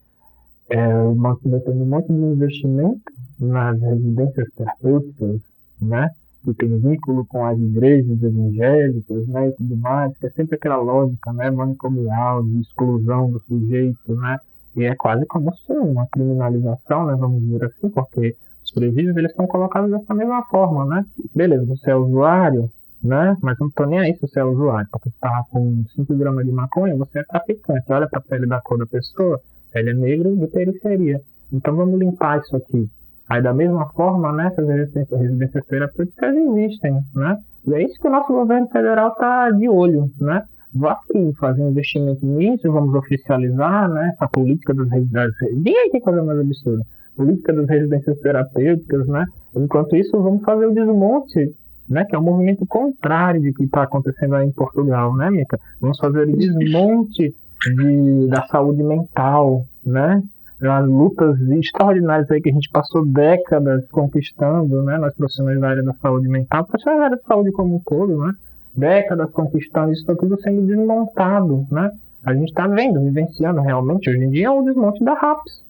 [0.70, 3.00] é, o banco tendo um monte de investimento
[3.38, 5.40] nas residências terapêuticas,
[5.81, 6.09] né?
[6.44, 10.77] que tem vínculo com as igrejas evangélicas, né, e tudo mais, que é sempre aquela
[10.77, 14.38] lógica, né, manicomial, de exclusão do sujeito, né,
[14.77, 19.31] e é quase como se uma criminalização, né, vamos dizer assim, porque os prejuízos, eles
[19.31, 22.70] estão colocados dessa mesma forma, né, beleza, você é usuário,
[23.03, 26.14] né, mas não estou nem aí se você é usuário, porque você está com 5
[26.14, 29.40] gramas de maconha, você é traficante, olha para a pele da cor da pessoa,
[29.75, 31.21] ele é negro de periferia,
[31.53, 32.89] então vamos limpar isso aqui,
[33.29, 37.37] Aí, da mesma forma, né, essas residências, terapêuticas existem, né?
[37.67, 40.43] E é isso que o nosso governo federal está de olho, né?
[40.85, 46.03] Aqui fazer um investimento nisso, vamos oficializar, né, essa política das residências.
[46.03, 46.85] Coisa mais absurda.
[47.17, 49.25] Política das residências terapêuticas, né?
[49.57, 51.55] Enquanto isso, vamos fazer o desmonte,
[51.89, 55.31] né, que é o um movimento contrário de que está acontecendo aí em Portugal, né,
[55.31, 55.59] Mica?
[55.81, 57.35] Vamos fazer o desmonte
[57.70, 60.22] de, da saúde mental, né?
[60.62, 65.83] as lutas extraordinárias aí que a gente passou décadas conquistando, né, nós profissionais da área
[65.83, 68.33] da saúde mental, profissionais da área da saúde como um todo, né,
[68.74, 71.90] décadas conquistando, isso está tudo sendo desmontado, né,
[72.24, 75.64] a gente está vendo, vivenciando realmente, hoje em dia, o desmonte da RAPS,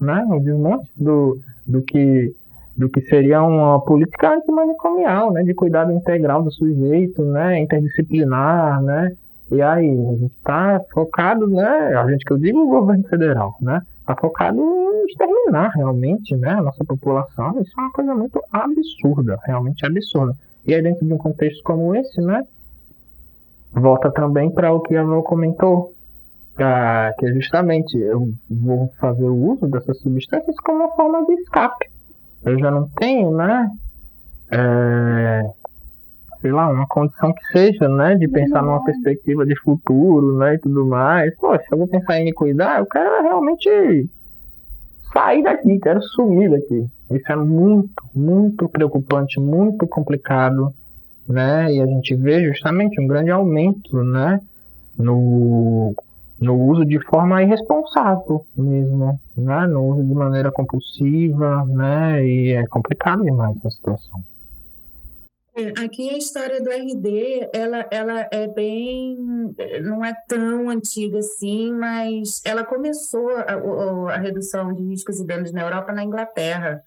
[0.00, 2.34] né, o desmonte do, do que
[2.76, 9.12] do que seria uma política antimanicomial, né, de cuidado integral do sujeito, né, interdisciplinar, né,
[9.50, 13.56] e aí, a gente está focado, né, a gente que eu digo o governo federal,
[13.60, 17.60] né, está focado em exterminar realmente né, a nossa população.
[17.60, 20.34] Isso é uma coisa muito absurda, realmente absurda.
[20.66, 22.42] E aí, dentro de um contexto como esse, né,
[23.72, 25.94] volta também para o que a Val comentou,
[26.56, 31.86] que é justamente eu vou fazer o uso dessas substâncias como uma forma de escape.
[32.44, 33.70] Eu já não tenho, né,
[34.50, 35.42] é,
[36.40, 40.58] sei lá, uma condição que seja, né, de pensar numa perspectiva de futuro, né, e
[40.58, 41.34] tudo mais.
[41.36, 44.08] Poxa, eu vou pensar em me cuidar, eu quero realmente
[45.12, 46.86] sair daqui, quero sumir daqui.
[47.10, 50.72] Isso é muito, muito preocupante, muito complicado,
[51.28, 54.40] né, e a gente vê justamente um grande aumento, né,
[54.96, 55.94] no,
[56.40, 62.66] no uso de forma irresponsável mesmo, né, no uso de maneira compulsiva, né, e é
[62.66, 64.22] complicado demais essa situação.
[65.58, 69.16] É, aqui a história do RD, ela, ela é bem,
[69.82, 75.50] não é tão antiga assim, mas ela começou a, a redução de riscos e danos
[75.50, 76.80] na Europa na Inglaterra,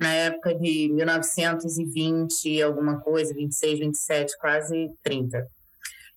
[0.00, 5.46] na época de 1920, alguma coisa, 26, 27, quase 30.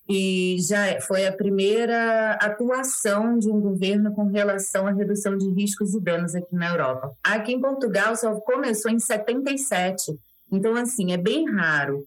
[0.10, 5.94] E já foi a primeira atuação de um governo com relação à redução de riscos
[5.94, 7.12] e danos aqui na Europa.
[7.24, 10.12] Aqui em Portugal só começou em 77,
[10.52, 12.06] então, assim, é bem raro,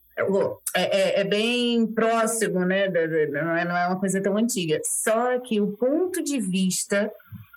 [0.75, 2.89] é, é, é bem próximo, né?
[2.89, 4.81] Não é, não é uma coisa tão antiga.
[5.03, 7.11] Só que o ponto de vista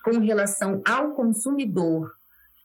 [0.04, 2.10] com relação ao consumidor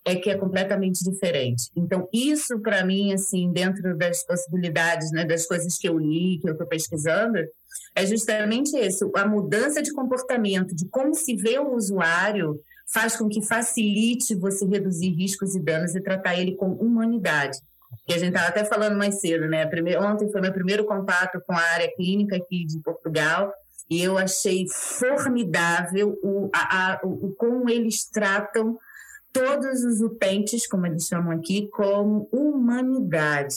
[0.06, 1.70] é que é completamente diferente.
[1.76, 6.48] Então, isso para mim, assim, dentro das possibilidades, né, das coisas que eu li, que
[6.48, 7.38] eu estou pesquisando,
[7.96, 9.12] é justamente isso.
[9.16, 12.60] A mudança de comportamento, de como se vê o usuário,
[12.94, 17.58] faz com que facilite você reduzir riscos e danos e tratar ele com humanidade.
[18.06, 19.66] Que a gente estava até falando mais cedo, né?
[19.66, 23.52] Primeiro, ontem foi meu primeiro contato com a área clínica aqui de Portugal
[23.90, 28.78] e eu achei formidável o, a, a, o, como eles tratam
[29.32, 33.56] todos os utentes, como eles chamam aqui, como humanidade.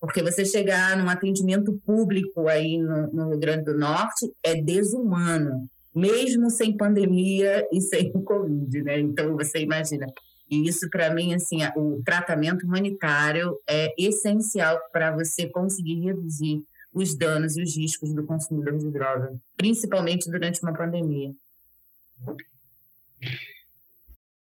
[0.00, 5.68] Porque você chegar num atendimento público aí no, no, Rio Grande do Norte é desumano,
[5.94, 8.98] mesmo sem pandemia e sem Covid, né?
[8.98, 10.06] Então você imagina.
[10.50, 17.16] E isso, para mim, assim, o tratamento humanitário é essencial para você conseguir reduzir os
[17.16, 21.32] danos e os riscos do consumidor de droga, principalmente durante uma pandemia.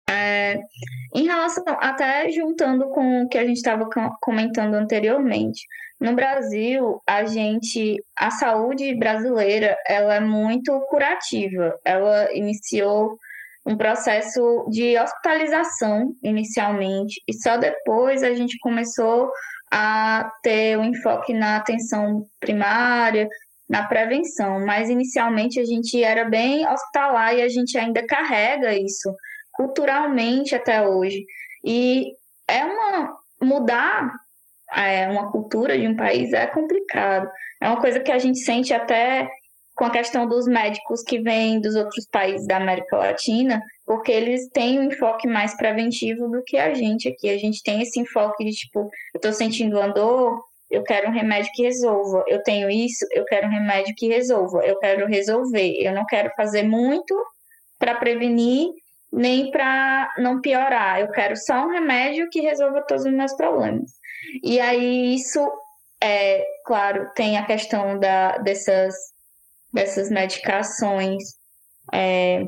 [0.10, 0.60] É,
[1.16, 3.88] em relação, até juntando com o que a gente estava
[4.20, 5.66] comentando anteriormente,
[6.04, 11.80] no Brasil, a gente, a saúde brasileira, ela é muito curativa.
[11.86, 13.18] Ela iniciou
[13.66, 19.30] um processo de hospitalização inicialmente e só depois a gente começou
[19.72, 23.28] a ter o um enfoque na atenção primária,
[23.70, 29.16] na prevenção, mas inicialmente a gente era bem hospitalar e a gente ainda carrega isso
[29.54, 31.26] culturalmente até hoje.
[31.64, 32.12] E
[32.48, 34.12] é uma mudar
[34.76, 37.30] é, uma cultura de um país é complicado.
[37.62, 39.30] É uma coisa que a gente sente até
[39.76, 44.48] com a questão dos médicos que vêm dos outros países da América Latina, porque eles
[44.50, 47.30] têm um enfoque mais preventivo do que a gente aqui.
[47.30, 48.80] A gente tem esse enfoque de tipo,
[49.14, 52.24] eu estou sentindo uma dor, eu quero um remédio que resolva.
[52.28, 54.66] Eu tenho isso, eu quero um remédio que resolva.
[54.66, 55.76] Eu quero resolver.
[55.80, 57.16] Eu não quero fazer muito
[57.78, 58.70] para prevenir
[59.12, 61.00] nem para não piorar.
[61.00, 63.92] Eu quero só um remédio que resolva todos os meus problemas.
[64.44, 65.40] E aí isso
[66.02, 68.96] é, claro, tem a questão da, dessas,
[69.74, 71.24] dessas medicações
[71.94, 72.44] é,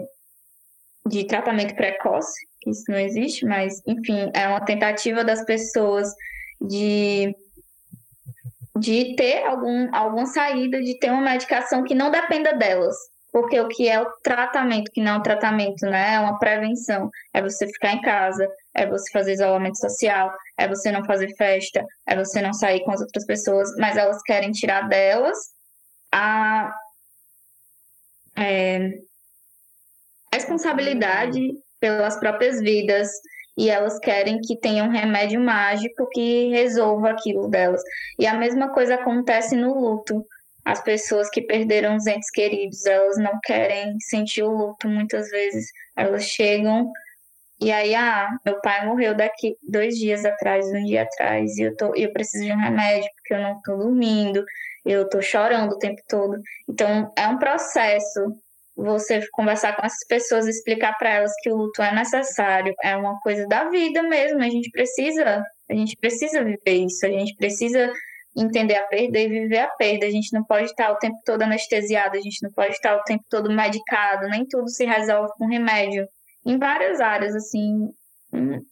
[1.07, 6.07] de tratamento precoce, que isso não existe, mas enfim, é uma tentativa das pessoas
[6.61, 7.35] de
[8.77, 12.93] de ter algum, alguma saída, de ter uma medicação que não dependa delas,
[13.31, 16.15] porque o que é o tratamento, que não é um tratamento, né?
[16.15, 17.09] É uma prevenção.
[17.33, 21.85] É você ficar em casa, é você fazer isolamento social, é você não fazer festa,
[22.05, 25.37] é você não sair com as outras pessoas, mas elas querem tirar delas
[26.13, 26.73] a
[28.37, 28.91] é,
[30.33, 31.39] responsabilidade
[31.79, 33.09] pelas próprias vidas
[33.57, 37.81] e elas querem que tenha um remédio mágico que resolva aquilo delas.
[38.19, 40.25] E a mesma coisa acontece no luto
[40.65, 45.67] as pessoas que perderam os entes queridos, elas não querem sentir o luto muitas vezes.
[45.95, 46.91] Elas chegam
[47.61, 51.75] e aí, ah, meu pai morreu daqui dois dias atrás, um dia atrás, e eu,
[51.77, 54.43] tô, eu preciso de um remédio porque eu não tô dormindo,
[54.85, 56.37] eu tô chorando o tempo todo.
[56.69, 58.21] Então, é um processo
[58.75, 63.17] você conversar com essas pessoas, explicar para elas que o luto é necessário, é uma
[63.21, 67.89] coisa da vida mesmo, a gente precisa, a gente precisa viver isso, a gente precisa
[68.37, 70.05] entender a perda e viver a perda.
[70.05, 73.03] A gente não pode estar o tempo todo anestesiado, a gente não pode estar o
[73.03, 76.05] tempo todo medicado, nem tudo se resolve com remédio.
[76.45, 77.89] Em várias áreas, assim,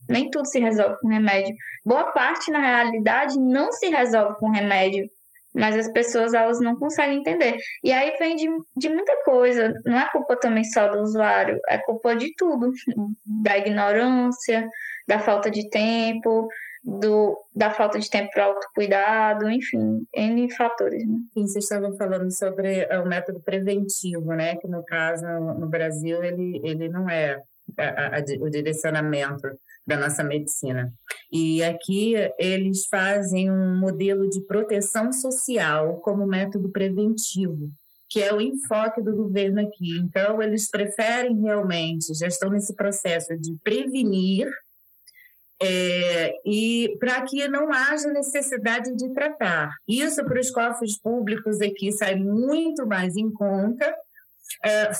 [0.09, 1.55] nem tudo se resolve com remédio.
[1.85, 5.05] Boa parte, na realidade, não se resolve com remédio,
[5.53, 7.55] mas as pessoas elas não conseguem entender.
[7.83, 11.77] E aí vem de, de muita coisa, não é culpa também só do usuário, é
[11.77, 12.71] culpa de tudo,
[13.25, 14.67] da ignorância,
[15.07, 16.47] da falta de tempo,
[16.83, 21.07] do, da falta de tempo para autocuidado, enfim, N fatores.
[21.07, 21.17] Né?
[21.33, 24.55] Sim, vocês estavam falando sobre é, o método preventivo, né?
[24.57, 27.41] Que no caso, no Brasil, ele, ele não é
[27.77, 29.47] a, a, o direcionamento
[29.85, 30.93] da nossa medicina.
[31.31, 37.69] E aqui eles fazem um modelo de proteção social como método preventivo,
[38.09, 39.97] que é o enfoque do governo aqui.
[39.99, 44.47] Então, eles preferem realmente, já estão nesse processo de prevenir
[45.61, 49.71] é, e para que não haja necessidade de tratar.
[49.87, 53.95] Isso para os cofres públicos aqui sai muito mais em conta,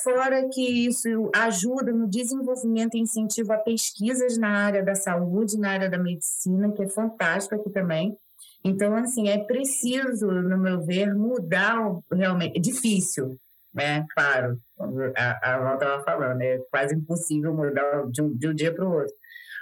[0.04, 5.72] fora que isso ajuda no desenvolvimento e incentivo a pesquisas na área da saúde, na
[5.72, 8.18] área da medicina, que é fantástico aqui também.
[8.64, 11.78] Então, assim, é preciso, no meu ver, mudar
[12.12, 12.58] realmente.
[12.58, 13.38] É difícil,
[13.74, 14.06] né?
[14.16, 14.58] Claro,
[15.18, 18.88] a, a Val estava falando, é quase impossível mudar de um, de um dia para
[18.88, 19.14] o outro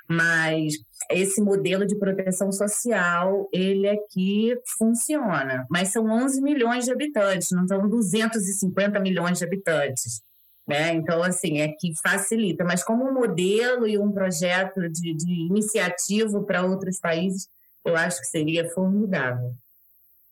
[0.09, 0.73] mas
[1.09, 5.65] esse modelo de proteção social, ele aqui funciona.
[5.69, 10.21] Mas são 11 milhões de habitantes, não são 250 milhões de habitantes.
[10.67, 10.93] Né?
[10.93, 12.63] Então, assim, é que facilita.
[12.63, 17.47] Mas como modelo e um projeto de, de iniciativo para outros países,
[17.83, 19.53] eu acho que seria formidável.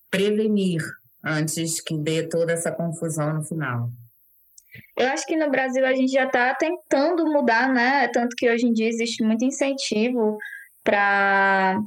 [0.09, 0.81] Prevenir
[1.23, 3.89] antes que dê toda essa confusão no final.
[4.97, 8.07] Eu acho que no Brasil a gente já está tentando mudar, né?
[8.09, 10.37] Tanto que hoje em dia existe muito incentivo
[10.83, 11.79] para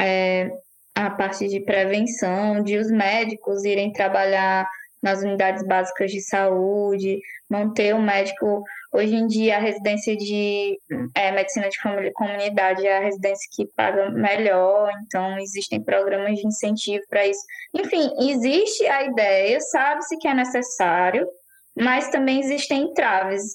[0.00, 0.50] é,
[0.94, 4.68] a parte de prevenção, de os médicos irem trabalhar
[5.02, 8.64] nas unidades básicas de saúde, manter o médico.
[8.92, 10.78] Hoje em dia, a residência de
[11.14, 17.04] é, medicina de comunidade é a residência que paga melhor, então existem programas de incentivo
[17.08, 17.40] para isso.
[17.74, 21.28] Enfim, existe a ideia, sabe-se que é necessário,
[21.76, 23.54] mas também existem entraves.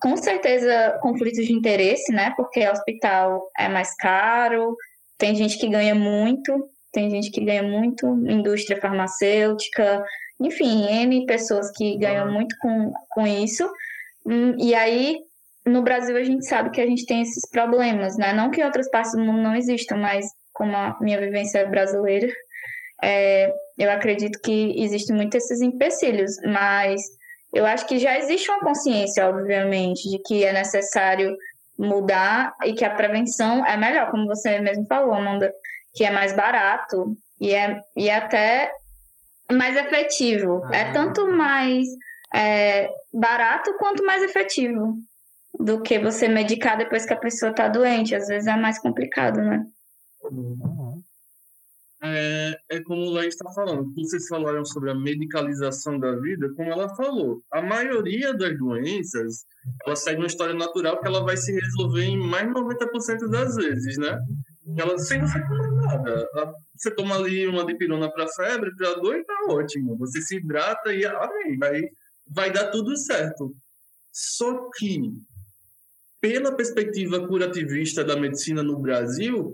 [0.00, 2.32] Com certeza, conflitos de interesse, né?
[2.36, 4.76] Porque hospital é mais caro,
[5.16, 10.04] tem gente que ganha muito, tem gente que ganha muito, indústria farmacêutica,
[10.40, 13.68] enfim, N pessoas que ganham muito com, com isso.
[14.26, 15.18] Hum, e aí,
[15.64, 18.32] no Brasil, a gente sabe que a gente tem esses problemas, né?
[18.32, 21.66] Não que em outras partes do mundo não existam, mas como a minha vivência é
[21.66, 22.28] brasileira,
[23.02, 27.00] é, eu acredito que existem muitos esses empecilhos, mas
[27.52, 31.36] eu acho que já existe uma consciência, obviamente, de que é necessário
[31.78, 35.52] mudar e que a prevenção é melhor, como você mesmo falou, Amanda,
[35.94, 38.72] que é mais barato e é, e é até
[39.50, 40.62] mais efetivo.
[40.72, 40.80] É ah.
[40.80, 41.86] É tanto mais
[42.34, 44.96] é, barato quanto mais efetivo
[45.58, 48.14] do que você medicar depois que a pessoa está doente.
[48.14, 49.64] Às vezes é mais complicado, né?
[50.22, 50.81] Uhum.
[52.04, 56.68] É, é como o Laís está falando, vocês falaram sobre a medicalização da vida, como
[56.72, 59.44] ela falou, a maioria das doenças,
[59.86, 63.54] ela segue uma história natural que ela vai se resolver em mais de 90% das
[63.54, 64.18] vezes, né?
[64.76, 66.28] Ela sem você tomar nada.
[66.74, 69.96] Você toma ali uma dipirona para febre, para dor e tá ótimo.
[69.98, 71.82] Você se hidrata e amém, vai,
[72.28, 73.54] vai dar tudo certo.
[74.12, 75.00] Só que,
[76.20, 79.52] pela perspectiva curativista da medicina no Brasil,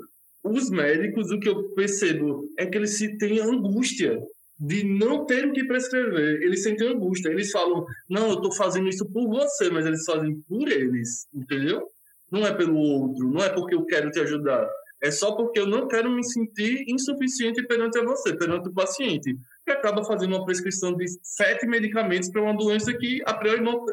[0.51, 4.18] os médicos, o que eu percebo é que eles se têm angústia
[4.59, 6.42] de não ter o que prescrever.
[6.42, 7.28] Eles sentem angústia.
[7.28, 11.86] Eles falam, não, eu estou fazendo isso por você, mas eles fazem por eles, entendeu?
[12.30, 14.68] Não é pelo outro, não é porque eu quero te ajudar.
[15.01, 19.36] É só porque eu não quero me sentir insuficiente perante você, perante o paciente.
[19.64, 23.84] Que acaba fazendo uma prescrição de sete medicamentos para uma doença que, a priori, não,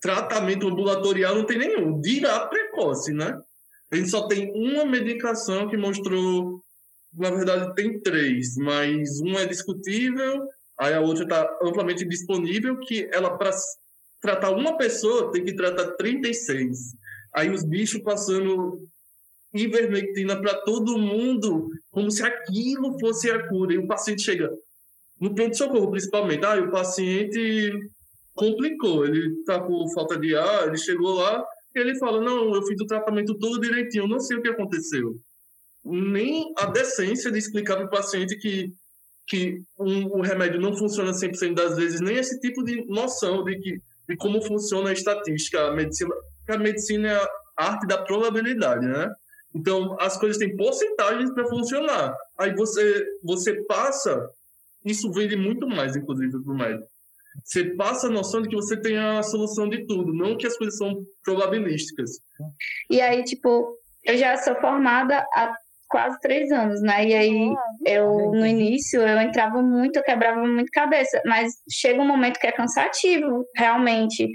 [0.00, 2.00] tratamento ambulatorial não tem nenhum.
[2.00, 3.38] Dirá precoce, né?
[3.94, 6.60] A gente só tem uma medicação que mostrou,
[7.12, 13.08] na verdade tem três, mas uma é discutível, aí a outra está amplamente disponível, que
[13.12, 13.52] ela para
[14.20, 16.76] tratar uma pessoa tem que tratar 36.
[17.36, 18.80] Aí os bichos passando
[19.54, 23.74] ivermectina para todo mundo, como se aquilo fosse a cura.
[23.74, 24.50] E o paciente chega
[25.20, 26.44] no pronto-socorro, principalmente.
[26.44, 27.70] Ah, o paciente
[28.34, 31.44] complicou, ele está com falta de ar, ele chegou lá,
[31.78, 35.16] ele fala: Não, eu fiz o tratamento todo direitinho, não sei o que aconteceu.
[35.84, 38.72] Nem a decência de explicar para o paciente que,
[39.26, 43.58] que um, o remédio não funciona 100% das vezes, nem esse tipo de noção de,
[43.58, 46.14] que, de como funciona a estatística, a medicina.
[46.48, 47.16] A medicina é
[47.56, 49.10] a arte da probabilidade, né?
[49.54, 52.14] Então, as coisas têm porcentagens para funcionar.
[52.38, 54.28] Aí você, você passa,
[54.84, 56.93] isso vende muito mais, inclusive, para o médico
[57.42, 60.56] você passa a noção de que você tem a solução de tudo, não que as
[60.56, 62.10] coisas são probabilísticas.
[62.90, 65.54] E aí, tipo, eu já sou formada há
[65.88, 67.06] quase três anos, né?
[67.06, 67.54] E aí,
[67.86, 72.46] eu, no início, eu entrava muito, eu quebrava muito cabeça, mas chega um momento que
[72.46, 74.28] é cansativo, realmente.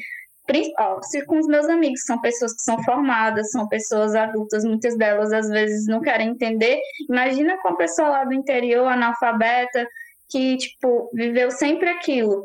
[0.80, 4.98] Ó, se com os meus amigos são pessoas que são formadas, são pessoas adultas, muitas
[4.98, 6.80] delas às vezes não querem entender.
[7.08, 9.88] Imagina com a pessoa lá do interior, analfabeta,
[10.30, 12.44] que, tipo, viveu sempre aquilo.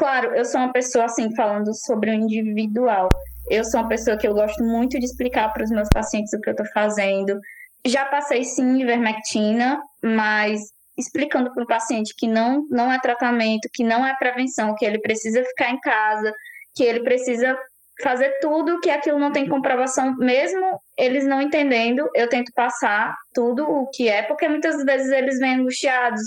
[0.00, 3.10] Claro, eu sou uma pessoa, assim, falando sobre o individual.
[3.50, 6.40] Eu sou uma pessoa que eu gosto muito de explicar para os meus pacientes o
[6.40, 7.38] que eu estou fazendo.
[7.86, 10.58] Já passei, sim, ivermectina, mas
[10.96, 14.98] explicando para o paciente que não, não é tratamento, que não é prevenção, que ele
[15.00, 16.32] precisa ficar em casa,
[16.74, 17.54] que ele precisa
[18.02, 23.68] fazer tudo que aquilo não tem comprovação, mesmo eles não entendendo, eu tento passar tudo
[23.68, 26.22] o que é, porque muitas vezes eles vêm angustiados,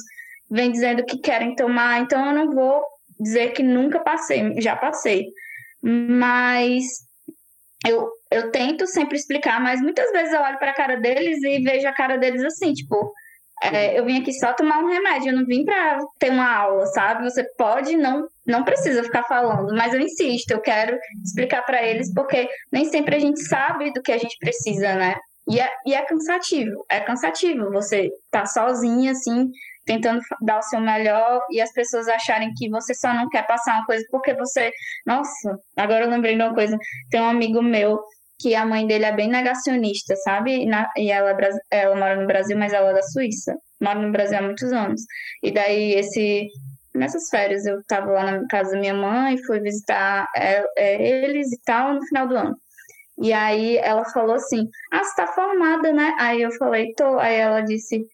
[0.52, 2.93] vêm dizendo que querem tomar, então eu não vou
[3.24, 5.26] dizer que nunca passei, já passei.
[5.82, 6.84] Mas
[7.88, 11.62] eu, eu tento sempre explicar, mas muitas vezes eu olho para a cara deles e
[11.62, 13.12] vejo a cara deles assim, tipo,
[13.62, 16.86] é, eu vim aqui só tomar um remédio, eu não vim para ter uma aula,
[16.88, 17.24] sabe?
[17.24, 22.14] Você pode, não, não precisa ficar falando, mas eu insisto, eu quero explicar para eles,
[22.14, 25.16] porque nem sempre a gente sabe do que a gente precisa, né?
[25.50, 29.50] E é, e é cansativo, é cansativo você tá sozinha, assim,
[29.86, 33.76] tentando dar o seu melhor e as pessoas acharem que você só não quer passar
[33.76, 34.72] uma coisa porque você.
[35.06, 36.78] Nossa, agora eu lembrei de uma coisa.
[37.10, 38.00] Tem um amigo meu
[38.40, 40.66] que a mãe dele é bem negacionista, sabe?
[40.98, 41.32] E, ela,
[41.72, 43.56] é ela mora no Brasil, mas ela é da Suíça.
[43.82, 45.02] Mora no Brasil há muitos anos.
[45.42, 46.48] E daí, esse
[46.94, 51.52] nessas férias, eu tava lá na casa da minha mãe, fui visitar é, é, eles
[51.52, 52.56] e tal no final do ano.
[53.22, 56.14] E aí ela falou assim: Ah, você tá formada, né?
[56.20, 57.20] Aí eu falei: Tô.
[57.20, 58.06] Aí ela disse: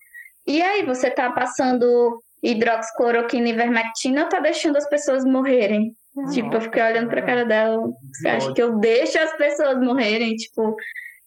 [0.48, 5.94] E aí, você tá passando hidroxicloroquina e vermectina ou tá deixando as pessoas morrerem?
[6.34, 7.82] Tipo, eu fiquei olhando pra cara dela.
[8.14, 10.36] Você acha que eu deixo as pessoas morrerem?
[10.36, 10.76] Tipo,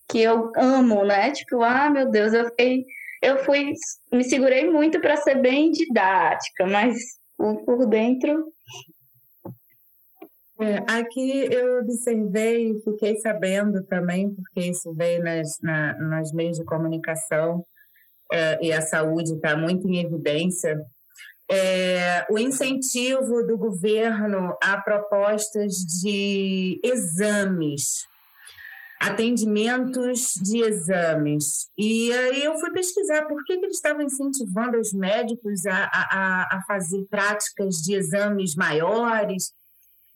[0.08, 1.30] que eu amo, né?
[1.32, 2.84] Tipo, ah, meu Deus, eu fiquei.
[3.22, 3.72] Eu fui.
[4.12, 6.96] Me segurei muito para ser bem didática, mas
[7.36, 8.52] por dentro.
[10.60, 16.64] É, aqui eu observei fiquei sabendo também, porque isso veio nas, na, nas meios de
[16.64, 17.64] comunicação
[18.32, 20.80] é, e a saúde está muito em evidência,
[21.50, 28.06] é, o incentivo do governo a propostas de exames,
[28.98, 31.68] atendimentos de exames.
[31.76, 36.56] E aí eu fui pesquisar por que, que eles estavam incentivando os médicos a, a,
[36.56, 39.52] a fazer práticas de exames maiores.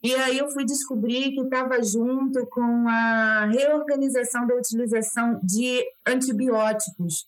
[0.02, 7.26] E aí eu fui descobrir que estava junto com a reorganização da utilização de antibióticos.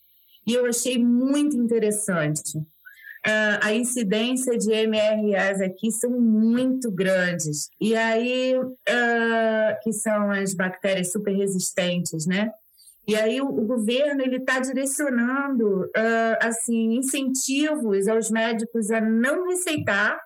[0.49, 7.69] E eu achei muito interessante uh, a incidência de MRAs aqui são muito grandes.
[7.79, 12.49] E aí, uh, que são as bactérias super resistentes, né?
[13.07, 19.47] E aí o, o governo ele está direcionando uh, assim incentivos aos médicos a não
[19.47, 20.19] receitar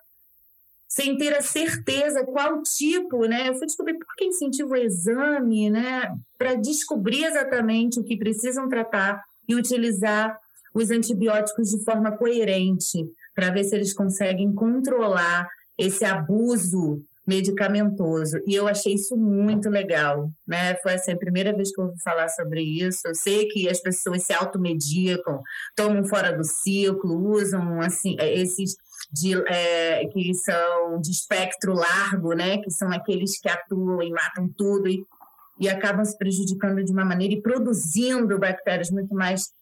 [0.86, 3.50] sem ter a certeza qual tipo, né?
[3.50, 6.14] Eu fui descobrir por que incentivo o exame, né?
[6.38, 10.36] Para descobrir exatamente o que precisam tratar e utilizar
[10.74, 18.38] os antibióticos de forma coerente, para ver se eles conseguem controlar esse abuso medicamentoso.
[18.46, 20.74] E eu achei isso muito legal, né?
[20.76, 23.00] Foi assim, a primeira vez que eu ouvi falar sobre isso.
[23.06, 25.40] Eu sei que as pessoas se automedicam,
[25.74, 28.76] tomam fora do ciclo, usam assim esses
[29.10, 32.58] de, é, que são de espectro largo, né?
[32.58, 35.04] Que são aqueles que atuam e matam tudo e,
[35.60, 39.52] e acabam se prejudicando de uma maneira e produzindo bactérias muito mais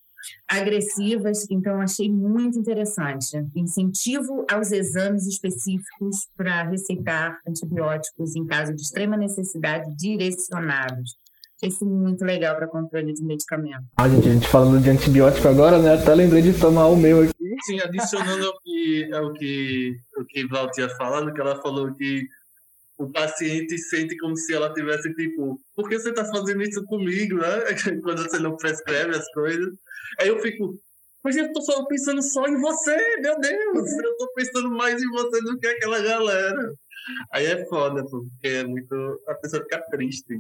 [0.49, 3.37] agressivas, então achei muito interessante.
[3.57, 11.17] Incentivo aos exames específicos para receitar antibióticos em caso de extrema necessidade direcionados.
[11.57, 13.85] Achei isso muito legal para controle de medicamento.
[13.97, 15.95] Ah, gente, a gente falando de antibiótico agora, né?
[15.95, 17.33] Até lembrei de tomar o meu aqui.
[17.65, 22.27] Sim, adicionando ao que, ao que, o que Val tinha falado, que ela falou que
[23.05, 27.37] o paciente sente como se ela tivesse tipo, por que você está fazendo isso comigo,
[27.37, 27.49] né?
[28.03, 29.75] Quando você não prescreve as coisas.
[30.21, 30.79] Aí eu fico,
[31.25, 35.09] mas eu tô só pensando só em você, meu Deus, eu tô pensando mais em
[35.11, 36.75] você do que aquela galera.
[37.33, 38.95] Aí é foda, porque é muito.
[39.29, 40.35] A pessoa fica triste.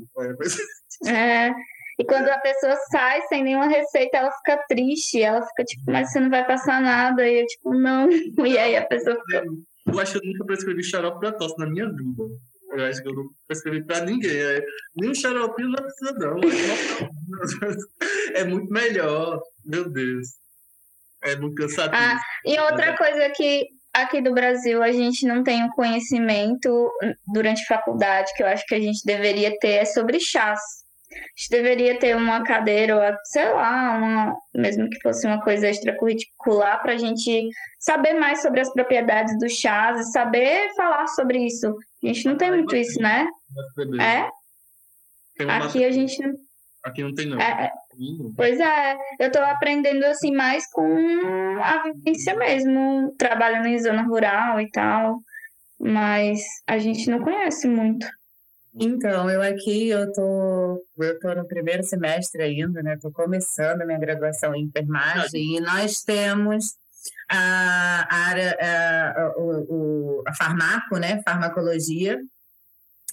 [1.07, 1.51] É.
[1.99, 5.23] E quando a pessoa sai sem nenhuma receita, ela fica triste.
[5.23, 7.29] Ela fica tipo, mas você não vai passar nada.
[7.29, 8.09] E eu, tipo, não.
[8.47, 9.45] E aí a pessoa fica.
[9.87, 12.25] Eu acho que eu nunca prescrevi xarope pra tosse na minha vida.
[12.73, 14.37] Eu acho que eu não prescrevi pra ninguém.
[14.37, 14.63] É,
[14.97, 16.41] nem o xaropinho não precisa, não.
[18.35, 19.41] É muito melhor.
[19.65, 20.29] Meu Deus.
[21.25, 21.95] É muito cansativo.
[21.95, 26.91] Ah, e outra coisa que aqui do Brasil a gente não tem o conhecimento
[27.33, 30.59] durante faculdade, que eu acho que a gente deveria ter, é sobre chás.
[31.13, 35.69] A gente deveria ter uma cadeira, ou sei lá, uma, mesmo que fosse uma coisa
[35.69, 41.39] extracurricular, para a gente saber mais sobre as propriedades do chás e saber falar sobre
[41.47, 41.77] isso.
[42.03, 43.29] A gente não tem muito isso, né?
[44.01, 44.29] É?
[45.49, 46.35] Aqui a gente não.
[46.85, 47.41] Aqui não tem, não.
[47.41, 47.71] É, é.
[48.37, 50.83] pois é, eu estou aprendendo assim mais com
[51.63, 55.21] a vivência mesmo, trabalhando em zona rural e tal,
[55.79, 58.05] mas a gente não conhece muito.
[58.75, 62.97] Então, eu aqui, eu tô, eu tô no primeiro semestre ainda, né?
[63.01, 66.65] Tô começando a minha graduação em enfermagem e nós temos
[67.29, 71.23] a, área, a, o, a farmaco, né?
[71.25, 72.21] Farmacologia.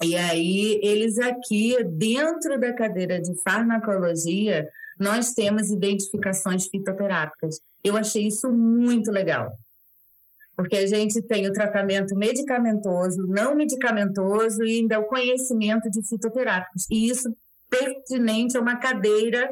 [0.02, 4.68] E aí, eles aqui, dentro da cadeira de farmacologia,
[5.00, 7.60] nós temos identificações fitoterápicas.
[7.84, 9.52] Eu achei isso muito legal
[10.60, 16.86] porque a gente tem o tratamento medicamentoso, não medicamentoso e ainda o conhecimento de fitoterápicos.
[16.92, 17.34] E isso
[17.70, 19.50] pertinente a uma cadeira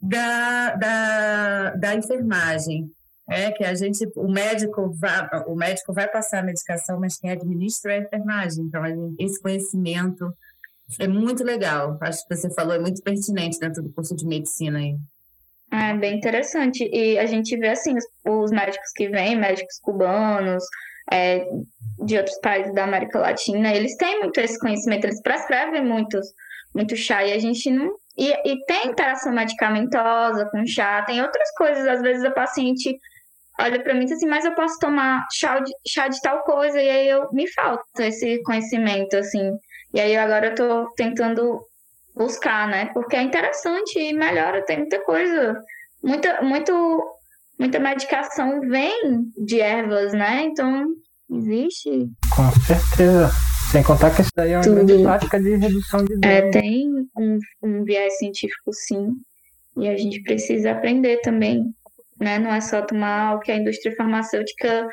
[0.00, 2.88] da, da, da enfermagem.
[3.28, 7.30] É que a gente, o médico vai, o médico vai passar a medicação, mas quem
[7.30, 8.64] administra é a enfermagem.
[8.64, 8.82] Então,
[9.18, 10.30] esse conhecimento
[11.00, 11.96] é muito legal.
[12.02, 14.96] Acho que você falou, é muito pertinente dentro do curso de medicina aí.
[15.72, 16.88] É bem interessante.
[16.92, 20.62] E a gente vê, assim, os, os médicos que vêm, médicos cubanos,
[21.12, 21.46] é,
[22.04, 26.26] de outros países da América Latina, eles têm muito esse conhecimento, eles prescrevem muitos,
[26.74, 27.94] muito chá e a gente não.
[28.16, 31.86] E, e tem interação medicamentosa com chá, tem outras coisas.
[31.86, 32.98] Às vezes a paciente
[33.60, 36.80] olha para mim e assim, mas eu posso tomar chá de, chá de tal coisa,
[36.80, 39.52] e aí eu me falta esse conhecimento, assim.
[39.92, 41.60] E aí agora eu tô tentando
[42.14, 42.90] buscar, né?
[42.92, 45.56] Porque é interessante e melhora, tem muita coisa.
[46.02, 47.02] Muita, muito,
[47.58, 50.42] muita medicação vem de ervas, né?
[50.42, 50.84] Então,
[51.30, 52.06] existe.
[52.34, 53.30] Com certeza.
[53.70, 54.84] Sem contar que isso daí é uma Tudo.
[54.84, 56.50] grande prática de redução de É, dano.
[56.52, 59.08] tem um, um viés científico, sim.
[59.76, 61.64] E a gente precisa aprender também,
[62.20, 62.38] né?
[62.38, 64.86] Não é só tomar o que a indústria farmacêutica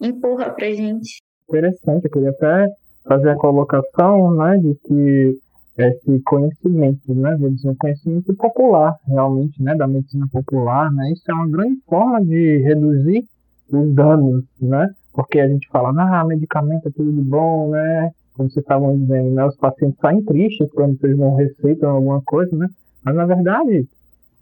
[0.00, 1.22] empurra pra gente.
[1.48, 2.04] interessante.
[2.04, 2.68] Eu queria até
[3.06, 5.38] fazer a colocação, né, de que
[5.76, 11.22] esse conhecimento, né, vou dizer, um conhecimento popular, realmente, né, da medicina popular, né, isso
[11.28, 13.24] é uma grande forma de reduzir
[13.70, 18.62] os danos, né, porque a gente fala, ah, medicamento é tudo bom, né, como vocês
[18.62, 22.68] estavam dizendo, né, os pacientes saem tristes quando vocês não receitam alguma coisa, né,
[23.04, 23.86] mas na verdade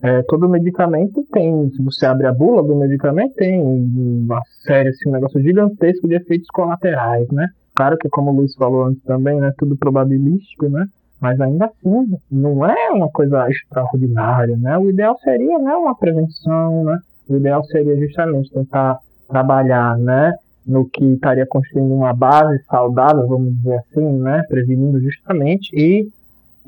[0.03, 5.09] é, todo medicamento tem, se você abre a bula do medicamento, tem uma série, assim,
[5.09, 7.47] um negócio gigantesco de efeitos colaterais, né?
[7.75, 10.85] Claro que, como o Luiz falou antes também, né, tudo probabilístico, né?
[11.21, 14.77] Mas ainda assim, não é uma coisa extraordinária, né?
[14.77, 16.99] O ideal seria, né, uma prevenção, né?
[17.29, 18.99] O ideal seria justamente tentar
[19.29, 20.33] trabalhar, né,
[20.67, 26.09] no que estaria construindo uma base saudável, vamos dizer assim, né, prevenindo justamente e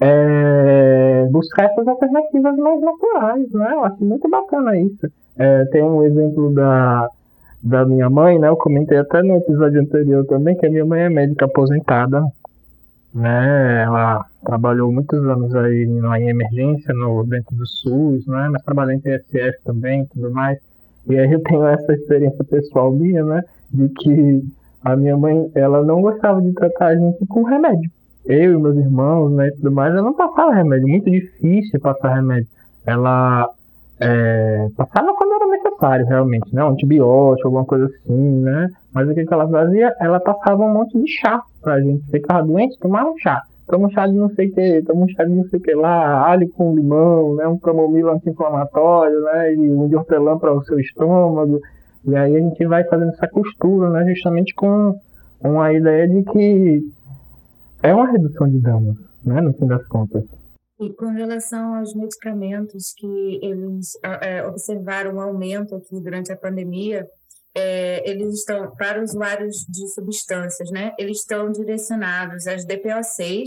[0.01, 3.69] é, buscar essas alternativas mais naturais, né?
[3.73, 5.07] Eu acho muito bacana isso.
[5.37, 7.09] É, tem um exemplo da,
[7.63, 8.49] da minha mãe, né?
[8.49, 12.23] Eu comentei até no episódio anterior também que a minha mãe é médica aposentada,
[13.15, 13.85] né?
[13.85, 18.49] Ela trabalhou muitos anos aí na em emergência no dentro do SUS, né?
[18.51, 20.59] Mas trabalhou em TSF também, tudo mais.
[21.09, 23.43] E aí eu tenho essa experiência pessoal minha, né?
[23.71, 24.43] De que
[24.83, 27.91] a minha mãe, ela não gostava de tratar a gente com remédio
[28.27, 32.49] eu e meus irmãos, né, tudo mais, ela não passava remédio, muito difícil passar remédio.
[32.87, 33.49] Ela
[34.01, 39.15] é, passava quando era necessário, realmente, né, um antibiótico, alguma coisa assim, né, mas o
[39.15, 39.93] que, que ela fazia?
[40.01, 43.41] Ela passava um monte de chá pra gente, ficava doente, tomava um chá.
[43.67, 45.63] Toma um chá de não sei o que, toma um chá de não sei o
[45.63, 50.53] que lá, alho com limão, né, um camomila anti-inflamatório, né, e um de hortelã para
[50.53, 51.61] o seu estômago.
[52.07, 54.95] E aí a gente vai fazendo essa costura, né, justamente com
[55.43, 56.83] uma ideia de que
[57.85, 60.25] é uma redução de danos, né, no fim das contas.
[60.81, 67.07] E com relação aos medicamentos que eles é, observaram um aumento aqui durante a pandemia,
[67.55, 73.45] é, eles estão, para usuários de substâncias, né, eles estão direcionados às DPO6,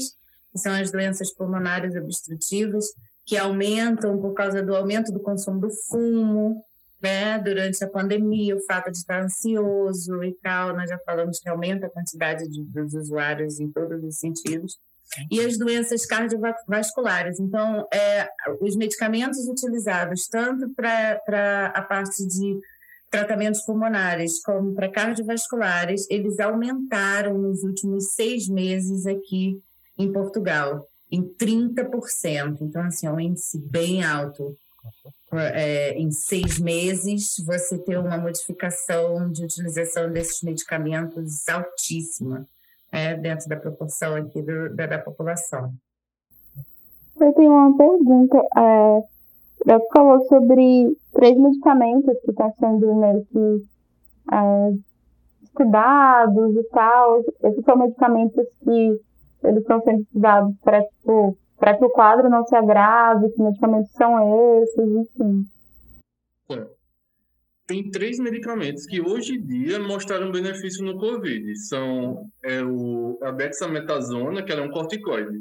[0.52, 2.86] que são as doenças pulmonares obstrutivas,
[3.26, 6.64] que aumentam por causa do aumento do consumo do fumo,
[7.02, 11.50] né, durante a pandemia, o fato de estar ansioso e tal, nós já falamos que
[11.50, 14.78] aumenta a quantidade de, dos usuários em todos os sentidos.
[15.32, 17.40] E as doenças cardiovasculares.
[17.40, 18.28] Então, é,
[18.60, 22.60] os medicamentos utilizados tanto para a parte de
[23.10, 29.62] tratamentos pulmonares como para cardiovasculares, eles aumentaram nos últimos seis meses aqui
[29.98, 32.58] em Portugal, em 30%.
[32.62, 34.58] Então, assim, é um índice bem alto
[35.34, 42.48] é, em seis meses, você ter uma modificação de utilização desses medicamentos altíssima
[42.92, 45.72] é, dentro da proporção aqui do, da, da, população.
[47.20, 48.38] Eu tenho uma pergunta.
[48.38, 49.02] É,
[49.66, 53.66] você falou sobre três medicamentos que estão sendo meio que
[54.34, 54.74] é,
[55.44, 57.20] estudados e tal.
[57.44, 59.02] Esses são medicamentos que
[59.44, 63.92] eles estão sendo estudados para, tipo, para que o quadro não se agrave, que medicamentos
[63.92, 65.46] são esses, enfim.
[67.68, 71.54] Tem três medicamentos que hoje em dia mostraram benefício no Covid.
[71.68, 75.40] São é, o, a dexametasona, que é um corticoide.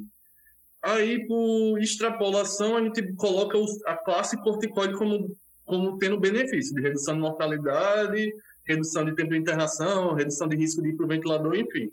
[0.83, 3.57] Aí, por extrapolação, a gente coloca
[3.87, 5.29] a classe corticoide como,
[5.65, 8.33] como tendo benefício de redução de mortalidade,
[8.67, 11.89] redução de tempo de internação, redução de risco de ir para o ventilador, enfim.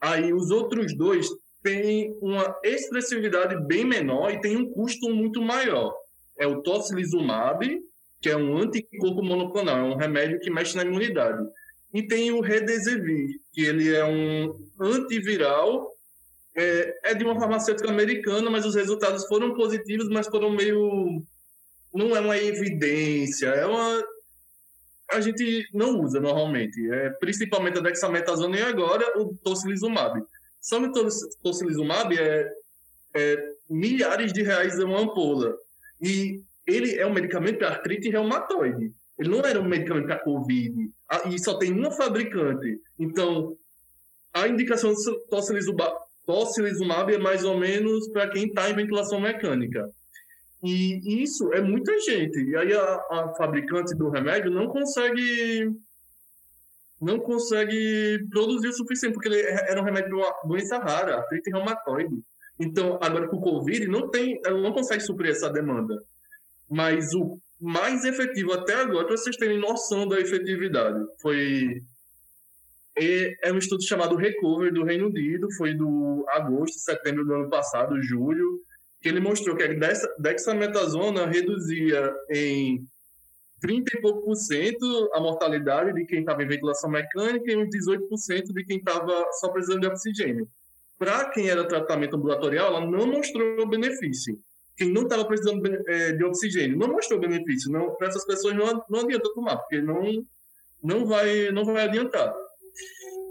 [0.00, 1.28] Aí, os outros dois
[1.62, 5.94] tem uma expressividade bem menor e tem um custo muito maior.
[6.38, 7.66] É o tocilizumab,
[8.20, 11.42] que é um anticorpo monoclonal, é um remédio que mexe na imunidade.
[11.92, 15.90] E tem o Redesivir, que ele é um antiviral,
[16.56, 21.22] é, é de uma farmacêutica americana, mas os resultados foram positivos, mas foram meio...
[21.92, 24.02] Não é uma evidência, é uma...
[25.10, 30.22] A gente não usa normalmente, é principalmente a dexametasona e agora o tocilizumab.
[31.42, 32.50] Tocilizumab é,
[33.14, 35.56] é milhares de reais uma ampola.
[36.00, 38.92] E ele é um medicamento para artrite reumatoide.
[39.18, 40.90] Ele não era um medicamento para Covid.
[41.08, 42.80] Ah, e só tem uma fabricante.
[42.98, 43.56] Então,
[44.32, 45.26] a indicação do
[46.26, 49.90] tocilizumab é mais ou menos para quem está em ventilação mecânica.
[50.62, 52.38] E isso é muita gente.
[52.38, 55.70] E aí a, a fabricante do remédio não consegue
[57.00, 61.16] não consegue produzir o suficiente, porque ele é, era um remédio de uma doença rara,
[61.16, 62.22] artrite reumatoide.
[62.58, 66.02] Então, agora com o Covid, não tem, ela não consegue suprir essa demanda.
[66.68, 71.82] Mas o mais efetivo até agora, para vocês terem noção da efetividade, foi
[72.96, 78.02] é um estudo chamado Recover do Reino Unido, foi do agosto, setembro do ano passado,
[78.02, 78.60] julho,
[79.00, 79.68] que ele mostrou que a
[80.18, 82.84] dexametasona reduzia em
[83.60, 87.68] 30 e pouco por cento a mortalidade de quem estava em ventilação mecânica e uns
[87.68, 90.48] 18% de quem estava só precisando de oxigênio.
[90.98, 94.38] Para quem era tratamento ambulatorial, ela não mostrou benefício.
[94.76, 97.70] Quem não estava precisando é, de oxigênio não mostrou benefício.
[97.96, 100.26] Para essas pessoas não, não adianta tomar, porque não,
[100.82, 102.34] não, vai, não vai adiantar.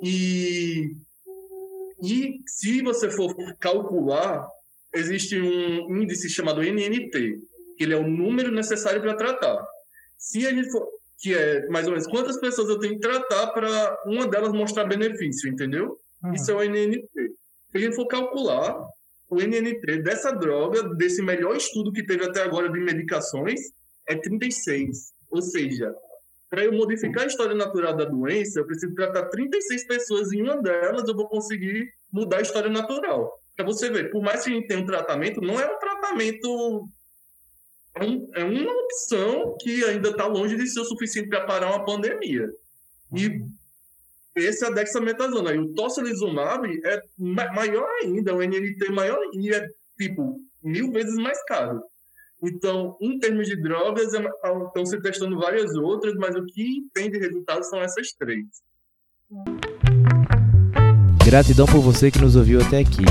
[0.03, 0.95] E,
[2.01, 4.47] e se você for calcular,
[4.93, 7.39] existe um índice chamado NNT,
[7.77, 9.63] que ele é o número necessário para tratar.
[10.19, 13.47] Se a gente for, que é mais ou menos quantas pessoas eu tenho que tratar
[13.47, 15.97] para uma delas mostrar benefício, entendeu?
[16.23, 16.33] Uhum.
[16.33, 17.07] Isso é o NNT.
[17.71, 18.77] Se a gente for calcular
[19.29, 23.59] o NNT dessa droga, desse melhor estudo que teve até agora de medicações,
[24.07, 25.13] é 36.
[25.29, 25.95] Ou seja,
[26.49, 30.59] para eu modificar a história natural da doença, eu preciso tratar 36 pessoas e uma
[30.61, 33.31] delas eu vou conseguir mudar a história natural.
[33.55, 36.85] Para você ver, por mais que a gente tenha um tratamento, não é um tratamento.
[37.95, 41.85] É, é uma opção que ainda está longe de ser o suficiente para parar uma
[41.85, 42.49] pandemia.
[43.15, 43.41] E
[44.35, 45.53] esse é a dexametasona.
[45.53, 49.67] E o tocilizumab é maior ainda, o NNT maior e é
[49.97, 51.81] tipo mil vezes mais caro.
[52.41, 54.23] Então, em termos de drogas, é
[54.65, 58.45] estão se testando várias outras, mas o que tem de resultado são essas três.
[61.25, 63.03] Gratidão por você que nos ouviu até aqui.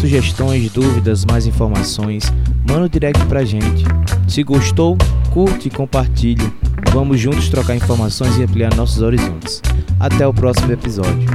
[0.00, 2.24] Sugestões, dúvidas, mais informações,
[2.68, 3.84] manda um direct pra gente.
[4.26, 4.96] Se gostou,
[5.32, 6.52] curte e compartilhe.
[6.92, 9.62] Vamos juntos trocar informações e ampliar nossos horizontes.
[9.98, 11.28] Até o próximo episódio.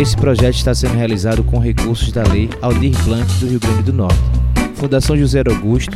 [0.00, 3.92] Esse projeto está sendo realizado com recursos da Lei Aldir Blanc do Rio Grande do
[3.92, 4.18] Norte.
[4.74, 5.92] Fundação José Augusto,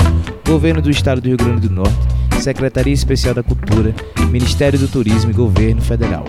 [0.46, 1.96] Governo do Estado do Rio Grande do Norte,
[2.40, 3.94] Secretaria Especial da Cultura,
[4.30, 6.24] Ministério do Turismo e Governo Federal.